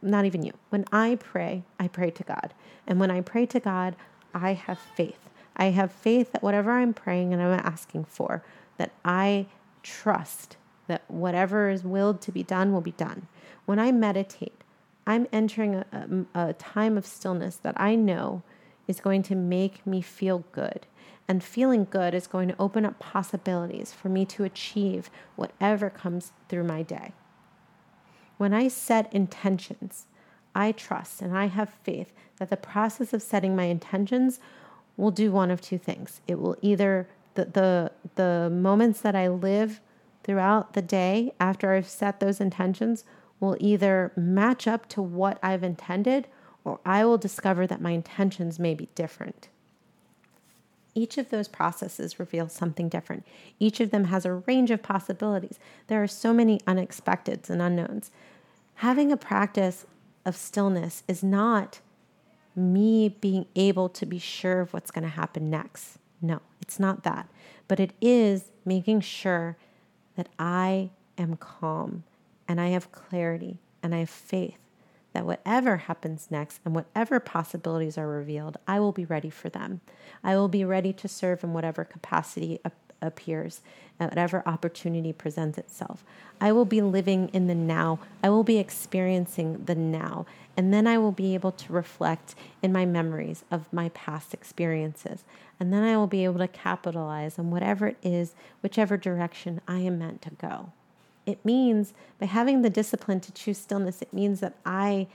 not 0.00 0.24
even 0.24 0.42
you, 0.42 0.52
when 0.70 0.84
I 0.92 1.16
pray, 1.16 1.64
I 1.78 1.88
pray 1.88 2.10
to 2.10 2.22
God. 2.22 2.54
And 2.86 3.00
when 3.00 3.10
I 3.10 3.20
pray 3.20 3.46
to 3.46 3.60
God, 3.60 3.96
I 4.34 4.52
have 4.52 4.78
faith. 4.78 5.21
I 5.56 5.66
have 5.66 5.92
faith 5.92 6.32
that 6.32 6.42
whatever 6.42 6.72
I'm 6.72 6.94
praying 6.94 7.32
and 7.32 7.42
I'm 7.42 7.60
asking 7.60 8.04
for, 8.04 8.44
that 8.78 8.92
I 9.04 9.46
trust 9.82 10.56
that 10.86 11.08
whatever 11.08 11.70
is 11.70 11.84
willed 11.84 12.20
to 12.22 12.32
be 12.32 12.42
done 12.42 12.72
will 12.72 12.80
be 12.80 12.92
done. 12.92 13.28
When 13.66 13.78
I 13.78 13.92
meditate, 13.92 14.62
I'm 15.06 15.26
entering 15.32 15.76
a, 15.76 15.86
a, 16.34 16.48
a, 16.48 16.52
time 16.54 16.96
of 16.96 17.06
stillness 17.06 17.56
that 17.56 17.78
I 17.80 17.94
know 17.94 18.42
is 18.86 19.00
going 19.00 19.22
to 19.24 19.34
make 19.34 19.86
me 19.86 20.00
feel 20.00 20.44
good. 20.52 20.86
And 21.28 21.42
feeling 21.42 21.86
good 21.88 22.14
is 22.14 22.26
going 22.26 22.48
to 22.48 22.56
open 22.58 22.84
up 22.84 22.98
possibilities 22.98 23.92
for 23.92 24.08
me 24.08 24.24
to 24.26 24.44
achieve 24.44 25.08
whatever 25.36 25.88
comes 25.88 26.32
through 26.48 26.64
my 26.64 26.82
day. 26.82 27.12
When 28.38 28.52
I 28.52 28.68
set 28.68 29.12
intentions, 29.12 30.06
I 30.54 30.72
trust 30.72 31.22
and 31.22 31.36
I 31.36 31.46
have 31.46 31.70
faith 31.84 32.12
that 32.38 32.50
the 32.50 32.56
process 32.56 33.12
of 33.12 33.22
setting 33.22 33.54
my 33.56 33.64
intentions 33.64 34.40
will 34.96 35.10
do 35.10 35.32
one 35.32 35.50
of 35.50 35.60
two 35.60 35.78
things. 35.78 36.20
It 36.26 36.38
will 36.38 36.56
either 36.62 37.08
the 37.34 37.46
the 37.46 37.92
the 38.14 38.50
moments 38.50 39.00
that 39.00 39.16
I 39.16 39.28
live 39.28 39.80
throughout 40.22 40.74
the 40.74 40.82
day 40.82 41.32
after 41.40 41.72
I've 41.72 41.88
set 41.88 42.20
those 42.20 42.40
intentions 42.40 43.04
will 43.40 43.56
either 43.58 44.12
match 44.16 44.68
up 44.68 44.88
to 44.90 45.02
what 45.02 45.38
I've 45.42 45.64
intended 45.64 46.28
or 46.64 46.78
I 46.86 47.04
will 47.04 47.18
discover 47.18 47.66
that 47.66 47.80
my 47.80 47.90
intentions 47.90 48.58
may 48.58 48.74
be 48.74 48.88
different. 48.94 49.48
Each 50.94 51.18
of 51.18 51.30
those 51.30 51.48
processes 51.48 52.20
reveals 52.20 52.52
something 52.52 52.88
different. 52.88 53.26
Each 53.58 53.80
of 53.80 53.90
them 53.90 54.04
has 54.04 54.24
a 54.24 54.34
range 54.34 54.70
of 54.70 54.82
possibilities. 54.82 55.58
There 55.88 56.02
are 56.02 56.08
so 56.08 56.32
many 56.32 56.60
unexpecteds 56.60 57.48
and 57.48 57.62
unknowns. 57.62 58.10
Having 58.76 59.10
a 59.10 59.16
practice 59.16 59.86
of 60.24 60.36
stillness 60.36 61.02
is 61.08 61.24
not 61.24 61.80
me 62.54 63.08
being 63.08 63.46
able 63.56 63.88
to 63.88 64.06
be 64.06 64.18
sure 64.18 64.60
of 64.60 64.72
what's 64.72 64.90
going 64.90 65.04
to 65.04 65.10
happen 65.10 65.50
next. 65.50 65.98
No, 66.20 66.40
it's 66.60 66.78
not 66.78 67.02
that. 67.04 67.28
But 67.68 67.80
it 67.80 67.92
is 68.00 68.50
making 68.64 69.00
sure 69.00 69.56
that 70.16 70.28
I 70.38 70.90
am 71.16 71.36
calm 71.36 72.04
and 72.46 72.60
I 72.60 72.68
have 72.68 72.92
clarity 72.92 73.58
and 73.82 73.94
I 73.94 73.98
have 73.98 74.10
faith 74.10 74.58
that 75.12 75.26
whatever 75.26 75.76
happens 75.76 76.28
next 76.30 76.60
and 76.64 76.74
whatever 76.74 77.20
possibilities 77.20 77.98
are 77.98 78.08
revealed, 78.08 78.56
I 78.66 78.80
will 78.80 78.92
be 78.92 79.04
ready 79.04 79.30
for 79.30 79.48
them. 79.48 79.80
I 80.24 80.36
will 80.36 80.48
be 80.48 80.64
ready 80.64 80.92
to 80.94 81.08
serve 81.08 81.44
in 81.44 81.52
whatever 81.52 81.84
capacity 81.84 82.60
appears, 83.00 83.60
uh, 84.00 84.06
whatever 84.06 84.42
opportunity 84.46 85.12
presents 85.12 85.58
itself. 85.58 86.04
I 86.40 86.52
will 86.52 86.64
be 86.64 86.80
living 86.80 87.28
in 87.32 87.46
the 87.46 87.54
now. 87.54 87.98
I 88.22 88.30
will 88.30 88.44
be 88.44 88.58
experiencing 88.58 89.64
the 89.64 89.74
now. 89.74 90.26
And 90.56 90.72
then 90.72 90.86
I 90.86 90.98
will 90.98 91.12
be 91.12 91.34
able 91.34 91.52
to 91.52 91.72
reflect 91.72 92.34
in 92.62 92.72
my 92.72 92.84
memories 92.84 93.44
of 93.50 93.72
my 93.72 93.88
past 93.90 94.34
experiences. 94.34 95.24
And 95.58 95.72
then 95.72 95.82
I 95.82 95.96
will 95.96 96.06
be 96.06 96.24
able 96.24 96.38
to 96.38 96.48
capitalize 96.48 97.38
on 97.38 97.50
whatever 97.50 97.88
it 97.88 97.96
is, 98.02 98.34
whichever 98.62 98.96
direction 98.96 99.60
I 99.66 99.78
am 99.78 99.98
meant 99.98 100.20
to 100.22 100.30
go. 100.30 100.72
It 101.24 101.44
means 101.44 101.94
by 102.18 102.26
having 102.26 102.62
the 102.62 102.70
discipline 102.70 103.20
to 103.20 103.32
choose 103.32 103.58
stillness, 103.58 104.02
it 104.02 104.12
means 104.12 104.40
that 104.40 104.54
I 104.66 105.06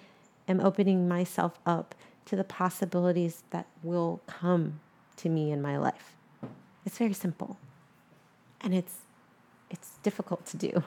am 0.47 0.59
opening 0.59 1.07
myself 1.07 1.59
up 1.65 1.93
to 2.25 2.35
the 2.35 2.43
possibilities 2.43 3.43
that 3.51 3.67
will 3.83 4.21
come 4.25 4.79
to 5.17 5.29
me 5.29 5.51
in 5.51 5.61
my 5.61 5.77
life. 5.77 6.15
It's 6.85 6.97
very 6.97 7.13
simple. 7.13 7.57
And 8.61 8.73
it's 8.73 8.95
it's 9.69 9.97
difficult 10.01 10.45
to 10.47 10.57
do. 10.57 10.83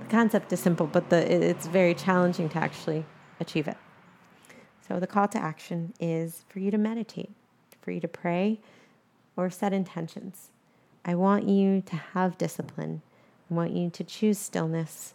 The 0.00 0.06
concept 0.08 0.52
is 0.52 0.60
simple, 0.60 0.86
but 0.86 1.10
the 1.10 1.50
it's 1.50 1.66
very 1.66 1.94
challenging 1.94 2.48
to 2.50 2.58
actually 2.58 3.04
achieve 3.40 3.68
it. 3.68 3.76
So 4.86 5.00
the 5.00 5.06
call 5.06 5.28
to 5.28 5.38
action 5.38 5.92
is 5.98 6.44
for 6.48 6.60
you 6.60 6.70
to 6.70 6.78
meditate, 6.78 7.30
for 7.80 7.90
you 7.90 8.00
to 8.00 8.08
pray 8.08 8.60
or 9.36 9.50
set 9.50 9.72
intentions. 9.72 10.50
I 11.04 11.14
want 11.14 11.48
you 11.48 11.82
to 11.82 11.96
have 11.96 12.38
discipline 12.38 13.02
I 13.50 13.54
want 13.54 13.72
you 13.72 13.90
to 13.90 14.04
choose 14.04 14.38
stillness 14.38 15.14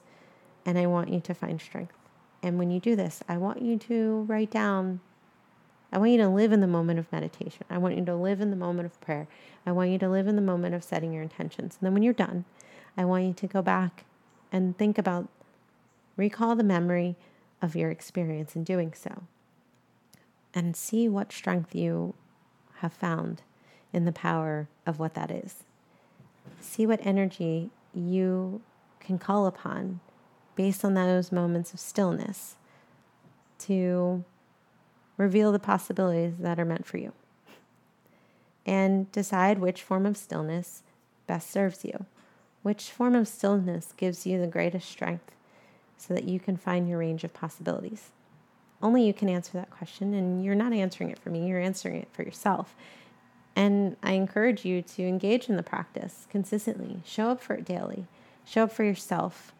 and 0.65 0.77
I 0.77 0.85
want 0.85 1.09
you 1.09 1.19
to 1.21 1.33
find 1.33 1.59
strength. 1.59 1.95
And 2.43 2.57
when 2.57 2.71
you 2.71 2.79
do 2.79 2.95
this, 2.95 3.21
I 3.27 3.37
want 3.37 3.61
you 3.61 3.77
to 3.77 4.25
write 4.27 4.51
down, 4.51 5.01
I 5.91 5.97
want 5.97 6.11
you 6.11 6.17
to 6.19 6.29
live 6.29 6.51
in 6.51 6.61
the 6.61 6.67
moment 6.67 6.99
of 6.99 7.11
meditation. 7.11 7.65
I 7.69 7.77
want 7.77 7.97
you 7.97 8.05
to 8.05 8.15
live 8.15 8.41
in 8.41 8.49
the 8.49 8.55
moment 8.55 8.85
of 8.85 8.99
prayer. 9.01 9.27
I 9.65 9.71
want 9.71 9.91
you 9.91 9.97
to 9.99 10.09
live 10.09 10.27
in 10.27 10.35
the 10.35 10.41
moment 10.41 10.73
of 10.73 10.83
setting 10.83 11.13
your 11.13 11.23
intentions. 11.23 11.77
And 11.79 11.85
then 11.85 11.93
when 11.93 12.03
you're 12.03 12.13
done, 12.13 12.45
I 12.97 13.05
want 13.05 13.25
you 13.25 13.33
to 13.33 13.47
go 13.47 13.61
back 13.61 14.05
and 14.51 14.77
think 14.77 14.97
about, 14.97 15.27
recall 16.15 16.55
the 16.55 16.63
memory 16.63 17.15
of 17.61 17.75
your 17.75 17.91
experience 17.91 18.55
in 18.55 18.63
doing 18.63 18.93
so 18.93 19.23
and 20.53 20.75
see 20.75 21.07
what 21.07 21.31
strength 21.31 21.75
you 21.75 22.13
have 22.77 22.93
found 22.93 23.41
in 23.93 24.05
the 24.05 24.11
power 24.11 24.67
of 24.85 24.99
what 24.99 25.13
that 25.13 25.31
is. 25.31 25.63
See 26.59 26.85
what 26.85 27.05
energy 27.05 27.69
you 27.93 28.61
can 28.99 29.17
call 29.19 29.45
upon 29.45 29.99
based 30.55 30.83
on 30.83 30.93
those 30.93 31.31
moments 31.31 31.73
of 31.73 31.79
stillness 31.79 32.55
to 33.59 34.23
reveal 35.17 35.51
the 35.51 35.59
possibilities 35.59 36.33
that 36.39 36.59
are 36.59 36.65
meant 36.65 36.85
for 36.85 36.97
you. 36.97 37.13
And 38.65 39.11
decide 39.11 39.59
which 39.59 39.81
form 39.81 40.05
of 40.05 40.17
stillness 40.17 40.83
best 41.27 41.49
serves 41.49 41.83
you, 41.83 42.05
which 42.63 42.91
form 42.91 43.15
of 43.15 43.27
stillness 43.27 43.93
gives 43.97 44.25
you 44.25 44.39
the 44.39 44.47
greatest 44.47 44.89
strength 44.89 45.31
so 46.01 46.15
that 46.15 46.23
you 46.23 46.39
can 46.39 46.57
find 46.57 46.89
your 46.89 46.97
range 46.97 47.23
of 47.23 47.33
possibilities. 47.33 48.09
Only 48.81 49.05
you 49.05 49.13
can 49.13 49.29
answer 49.29 49.51
that 49.53 49.69
question, 49.69 50.15
and 50.15 50.43
you're 50.43 50.55
not 50.55 50.73
answering 50.73 51.11
it 51.11 51.19
for 51.19 51.29
me, 51.29 51.47
you're 51.47 51.59
answering 51.59 51.97
it 51.97 52.07
for 52.11 52.23
yourself. 52.23 52.75
And 53.55 53.95
I 54.01 54.13
encourage 54.13 54.65
you 54.65 54.81
to 54.81 55.03
engage 55.03 55.47
in 55.47 55.57
the 55.57 55.63
practice 55.63 56.25
consistently. 56.31 57.01
Show 57.05 57.29
up 57.29 57.41
for 57.41 57.53
it 57.53 57.65
daily. 57.65 58.07
Show 58.45 58.63
up 58.63 58.71
for 58.71 58.83
yourself. 58.83 59.53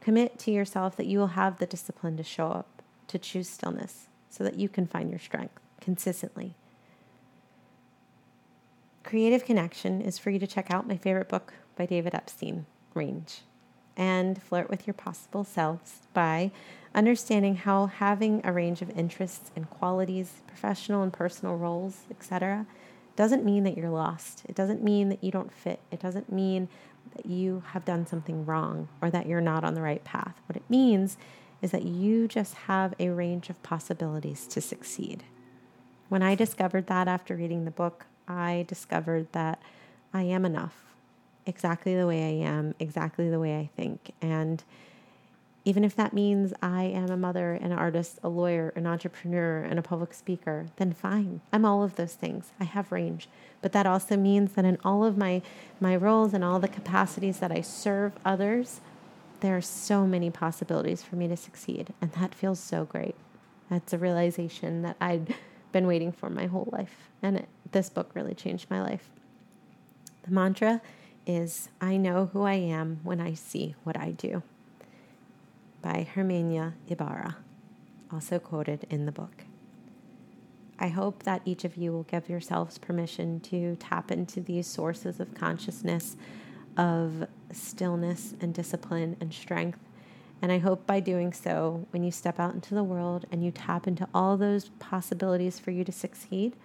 Commit 0.00 0.38
to 0.38 0.50
yourself 0.50 0.96
that 0.96 1.06
you 1.06 1.18
will 1.18 1.28
have 1.28 1.58
the 1.58 1.66
discipline 1.66 2.16
to 2.16 2.22
show 2.22 2.48
up, 2.48 2.82
to 3.08 3.18
choose 3.18 3.48
stillness, 3.48 4.08
so 4.30 4.42
that 4.44 4.58
you 4.58 4.68
can 4.68 4.86
find 4.86 5.10
your 5.10 5.18
strength 5.18 5.60
consistently. 5.80 6.54
Creative 9.04 9.44
Connection 9.44 10.00
is 10.00 10.18
for 10.18 10.30
you 10.30 10.38
to 10.38 10.46
check 10.46 10.70
out 10.70 10.88
my 10.88 10.96
favorite 10.96 11.28
book 11.28 11.52
by 11.76 11.84
David 11.84 12.14
Epstein, 12.14 12.64
Range, 12.94 13.40
and 14.00 14.42
flirt 14.42 14.70
with 14.70 14.86
your 14.86 14.94
possible 14.94 15.44
selves 15.44 15.98
by 16.14 16.50
understanding 16.94 17.54
how 17.54 17.84
having 17.84 18.40
a 18.44 18.52
range 18.52 18.80
of 18.80 18.88
interests 18.98 19.50
and 19.54 19.68
qualities, 19.68 20.40
professional 20.46 21.02
and 21.02 21.12
personal 21.12 21.54
roles, 21.54 21.98
etc., 22.10 22.66
doesn't 23.14 23.44
mean 23.44 23.62
that 23.64 23.76
you're 23.76 23.90
lost. 23.90 24.42
It 24.48 24.54
doesn't 24.54 24.82
mean 24.82 25.10
that 25.10 25.22
you 25.22 25.30
don't 25.30 25.52
fit. 25.52 25.80
It 25.90 26.00
doesn't 26.00 26.32
mean 26.32 26.68
that 27.14 27.26
you 27.26 27.62
have 27.72 27.84
done 27.84 28.06
something 28.06 28.46
wrong 28.46 28.88
or 29.02 29.10
that 29.10 29.26
you're 29.26 29.42
not 29.42 29.64
on 29.64 29.74
the 29.74 29.82
right 29.82 30.02
path. 30.02 30.40
What 30.46 30.56
it 30.56 30.64
means 30.70 31.18
is 31.60 31.70
that 31.72 31.82
you 31.82 32.26
just 32.26 32.54
have 32.54 32.94
a 32.98 33.10
range 33.10 33.50
of 33.50 33.62
possibilities 33.62 34.46
to 34.46 34.62
succeed. 34.62 35.24
When 36.08 36.22
I 36.22 36.34
discovered 36.34 36.86
that 36.86 37.06
after 37.06 37.36
reading 37.36 37.66
the 37.66 37.70
book, 37.70 38.06
I 38.26 38.64
discovered 38.66 39.30
that 39.32 39.60
I 40.14 40.22
am 40.22 40.46
enough, 40.46 40.89
exactly 41.46 41.96
the 41.96 42.06
way 42.06 42.22
I 42.22 42.48
am, 42.48 42.74
exactly 42.78 43.28
the 43.28 43.40
way 43.40 43.58
I 43.58 43.70
think. 43.76 44.12
And 44.20 44.62
even 45.64 45.84
if 45.84 45.94
that 45.96 46.14
means 46.14 46.54
I 46.62 46.84
am 46.84 47.10
a 47.10 47.16
mother, 47.16 47.52
an 47.52 47.72
artist, 47.72 48.18
a 48.22 48.28
lawyer, 48.28 48.72
an 48.76 48.86
entrepreneur, 48.86 49.60
and 49.60 49.78
a 49.78 49.82
public 49.82 50.14
speaker, 50.14 50.66
then 50.76 50.92
fine. 50.92 51.42
I'm 51.52 51.64
all 51.64 51.82
of 51.82 51.96
those 51.96 52.14
things. 52.14 52.52
I 52.58 52.64
have 52.64 52.90
range. 52.90 53.28
But 53.60 53.72
that 53.72 53.86
also 53.86 54.16
means 54.16 54.52
that 54.52 54.64
in 54.64 54.78
all 54.84 55.04
of 55.04 55.18
my, 55.18 55.42
my 55.78 55.96
roles 55.96 56.32
and 56.32 56.42
all 56.42 56.60
the 56.60 56.68
capacities 56.68 57.40
that 57.40 57.52
I 57.52 57.60
serve 57.60 58.12
others, 58.24 58.80
there 59.40 59.56
are 59.56 59.62
so 59.62 60.06
many 60.06 60.30
possibilities 60.30 61.02
for 61.02 61.16
me 61.16 61.28
to 61.28 61.36
succeed. 61.36 61.92
And 62.00 62.12
that 62.12 62.34
feels 62.34 62.58
so 62.58 62.84
great. 62.86 63.14
That's 63.68 63.92
a 63.92 63.98
realization 63.98 64.82
that 64.82 64.96
I'd 65.00 65.34
been 65.72 65.86
waiting 65.86 66.10
for 66.10 66.30
my 66.30 66.46
whole 66.46 66.68
life. 66.72 67.10
And 67.22 67.36
it, 67.36 67.48
this 67.70 67.90
book 67.90 68.10
really 68.14 68.34
changed 68.34 68.70
my 68.70 68.82
life. 68.82 69.10
The 70.22 70.30
mantra 70.30 70.80
is 71.26 71.68
I 71.80 71.96
know 71.96 72.30
who 72.32 72.42
I 72.42 72.54
am 72.54 73.00
when 73.02 73.20
I 73.20 73.34
see 73.34 73.74
what 73.84 73.96
I 73.96 74.12
do 74.12 74.42
by 75.82 76.06
Herminia 76.14 76.74
Ibarra, 76.88 77.36
also 78.12 78.38
quoted 78.38 78.86
in 78.90 79.06
the 79.06 79.12
book. 79.12 79.44
I 80.78 80.88
hope 80.88 81.24
that 81.24 81.42
each 81.44 81.64
of 81.64 81.76
you 81.76 81.92
will 81.92 82.04
give 82.04 82.28
yourselves 82.28 82.78
permission 82.78 83.40
to 83.40 83.76
tap 83.76 84.10
into 84.10 84.40
these 84.40 84.66
sources 84.66 85.20
of 85.20 85.34
consciousness, 85.34 86.16
of 86.76 87.26
stillness 87.52 88.34
and 88.40 88.54
discipline 88.54 89.16
and 89.20 89.32
strength. 89.32 89.78
And 90.40 90.50
I 90.50 90.58
hope 90.58 90.86
by 90.86 91.00
doing 91.00 91.34
so, 91.34 91.86
when 91.90 92.02
you 92.02 92.10
step 92.10 92.40
out 92.40 92.54
into 92.54 92.74
the 92.74 92.82
world 92.82 93.26
and 93.30 93.44
you 93.44 93.50
tap 93.50 93.86
into 93.86 94.08
all 94.14 94.38
those 94.38 94.70
possibilities 94.78 95.58
for 95.58 95.70
you 95.70 95.84
to 95.84 95.92
succeed, 95.92 96.56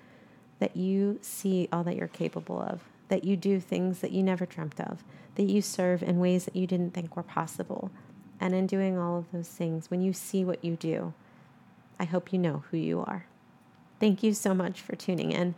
that 0.59 0.77
you 0.77 1.19
see 1.21 1.67
all 1.73 1.83
that 1.83 1.97
you're 1.97 2.07
capable 2.07 2.61
of, 2.61 2.81
that 3.07 3.23
you 3.23 3.35
do 3.35 3.59
things 3.59 3.99
that 3.99 4.11
you 4.11 4.23
never 4.23 4.45
dreamt 4.45 4.79
of, 4.79 5.03
that 5.35 5.43
you 5.43 5.61
serve 5.61 6.01
in 6.01 6.19
ways 6.19 6.45
that 6.45 6.55
you 6.55 6.65
didn't 6.65 6.93
think 6.93 7.15
were 7.15 7.23
possible, 7.23 7.91
and 8.39 8.53
in 8.53 8.67
doing 8.67 8.97
all 8.97 9.17
of 9.17 9.31
those 9.31 9.47
things, 9.47 9.89
when 9.89 10.01
you 10.01 10.13
see 10.13 10.43
what 10.43 10.63
you 10.63 10.75
do, 10.75 11.13
I 11.99 12.05
hope 12.05 12.33
you 12.33 12.39
know 12.39 12.63
who 12.71 12.77
you 12.77 12.99
are. 12.99 13.27
Thank 13.99 14.23
you 14.23 14.33
so 14.33 14.53
much 14.53 14.81
for 14.81 14.95
tuning 14.95 15.31
in. 15.31 15.55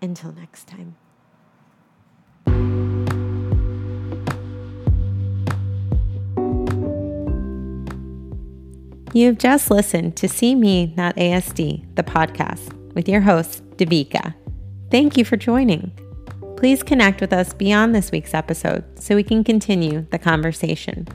Until 0.00 0.32
next 0.32 0.68
time. 0.68 0.96
You've 9.12 9.38
just 9.38 9.70
listened 9.70 10.16
to 10.18 10.28
See 10.28 10.54
Me, 10.54 10.94
Not 10.96 11.16
ASD, 11.16 11.96
the 11.96 12.02
podcast, 12.02 12.72
with 12.94 13.08
your 13.08 13.22
host, 13.22 13.64
Devika. 13.76 14.34
Thank 14.90 15.16
you 15.16 15.24
for 15.24 15.36
joining. 15.36 15.92
Please 16.58 16.82
connect 16.82 17.20
with 17.20 17.32
us 17.32 17.54
beyond 17.54 17.94
this 17.94 18.10
week's 18.10 18.34
episode 18.34 18.82
so 18.98 19.14
we 19.14 19.22
can 19.22 19.44
continue 19.44 20.04
the 20.10 20.18
conversation. 20.18 21.06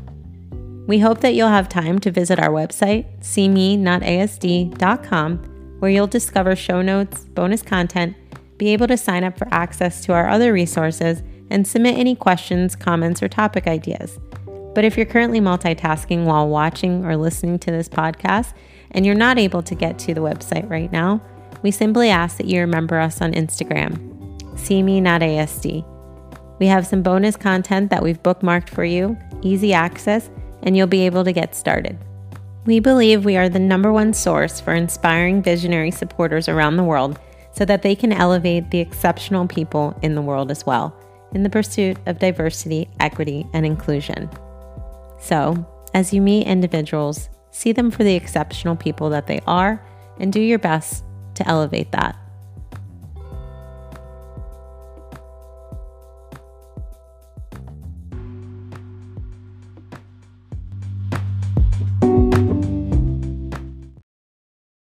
We 0.87 0.99
hope 0.99 1.19
that 1.19 1.35
you'll 1.35 1.49
have 1.49 1.67
time 1.67 1.99
to 1.99 2.11
visit 2.11 2.39
our 2.39 2.47
website, 2.47 3.19
seemenotasd.com, 3.19 5.37
where 5.79 5.91
you'll 5.91 6.07
discover 6.07 6.55
show 6.55 6.81
notes, 6.81 7.25
bonus 7.25 7.61
content, 7.61 8.15
be 8.57 8.69
able 8.69 8.87
to 8.87 8.95
sign 8.95 9.25
up 9.25 9.37
for 9.37 9.49
access 9.51 10.05
to 10.05 10.13
our 10.13 10.29
other 10.29 10.53
resources, 10.53 11.21
and 11.49 11.67
submit 11.67 11.97
any 11.97 12.15
questions, 12.15 12.77
comments, 12.77 13.21
or 13.21 13.27
topic 13.27 13.67
ideas. 13.67 14.17
But 14.73 14.85
if 14.85 14.95
you're 14.95 15.05
currently 15.05 15.41
multitasking 15.41 16.23
while 16.23 16.47
watching 16.47 17.03
or 17.03 17.17
listening 17.17 17.59
to 17.59 17.69
this 17.69 17.89
podcast 17.89 18.53
and 18.91 19.05
you're 19.05 19.13
not 19.13 19.37
able 19.37 19.61
to 19.63 19.75
get 19.75 19.99
to 19.99 20.13
the 20.13 20.21
website 20.21 20.69
right 20.69 20.89
now, 20.89 21.21
we 21.63 21.71
simply 21.71 22.09
ask 22.09 22.37
that 22.37 22.47
you 22.47 22.61
remember 22.61 22.97
us 22.97 23.21
on 23.21 23.33
Instagram, 23.33 24.22
seemenotASD. 24.63 25.85
We 26.59 26.67
have 26.67 26.87
some 26.87 27.03
bonus 27.03 27.35
content 27.35 27.89
that 27.89 28.03
we've 28.03 28.21
bookmarked 28.21 28.69
for 28.69 28.85
you, 28.85 29.17
easy 29.41 29.73
access, 29.73 30.29
and 30.63 30.77
you'll 30.77 30.87
be 30.87 31.05
able 31.05 31.23
to 31.23 31.33
get 31.33 31.55
started. 31.55 31.97
We 32.65 32.79
believe 32.79 33.25
we 33.25 33.35
are 33.35 33.49
the 33.49 33.59
number 33.59 33.91
one 33.91 34.13
source 34.13 34.61
for 34.61 34.73
inspiring 34.73 35.43
visionary 35.43 35.91
supporters 35.91 36.47
around 36.47 36.77
the 36.77 36.83
world 36.83 37.19
so 37.51 37.65
that 37.65 37.81
they 37.81 37.95
can 37.95 38.13
elevate 38.13 38.71
the 38.71 38.79
exceptional 38.79 39.47
people 39.47 39.97
in 40.01 40.15
the 40.15 40.21
world 40.21 40.49
as 40.49 40.65
well 40.65 40.97
in 41.33 41.43
the 41.43 41.49
pursuit 41.49 41.97
of 42.05 42.19
diversity, 42.19 42.87
equity, 42.99 43.45
and 43.53 43.65
inclusion. 43.65 44.29
So, 45.19 45.65
as 45.93 46.13
you 46.13 46.21
meet 46.21 46.47
individuals, 46.47 47.29
see 47.51 47.71
them 47.71 47.91
for 47.91 48.03
the 48.03 48.15
exceptional 48.15 48.75
people 48.75 49.09
that 49.09 49.27
they 49.27 49.39
are 49.45 49.83
and 50.19 50.31
do 50.31 50.39
your 50.39 50.59
best 50.59 51.03
to 51.35 51.47
elevate 51.47 51.91
that. 51.91 52.15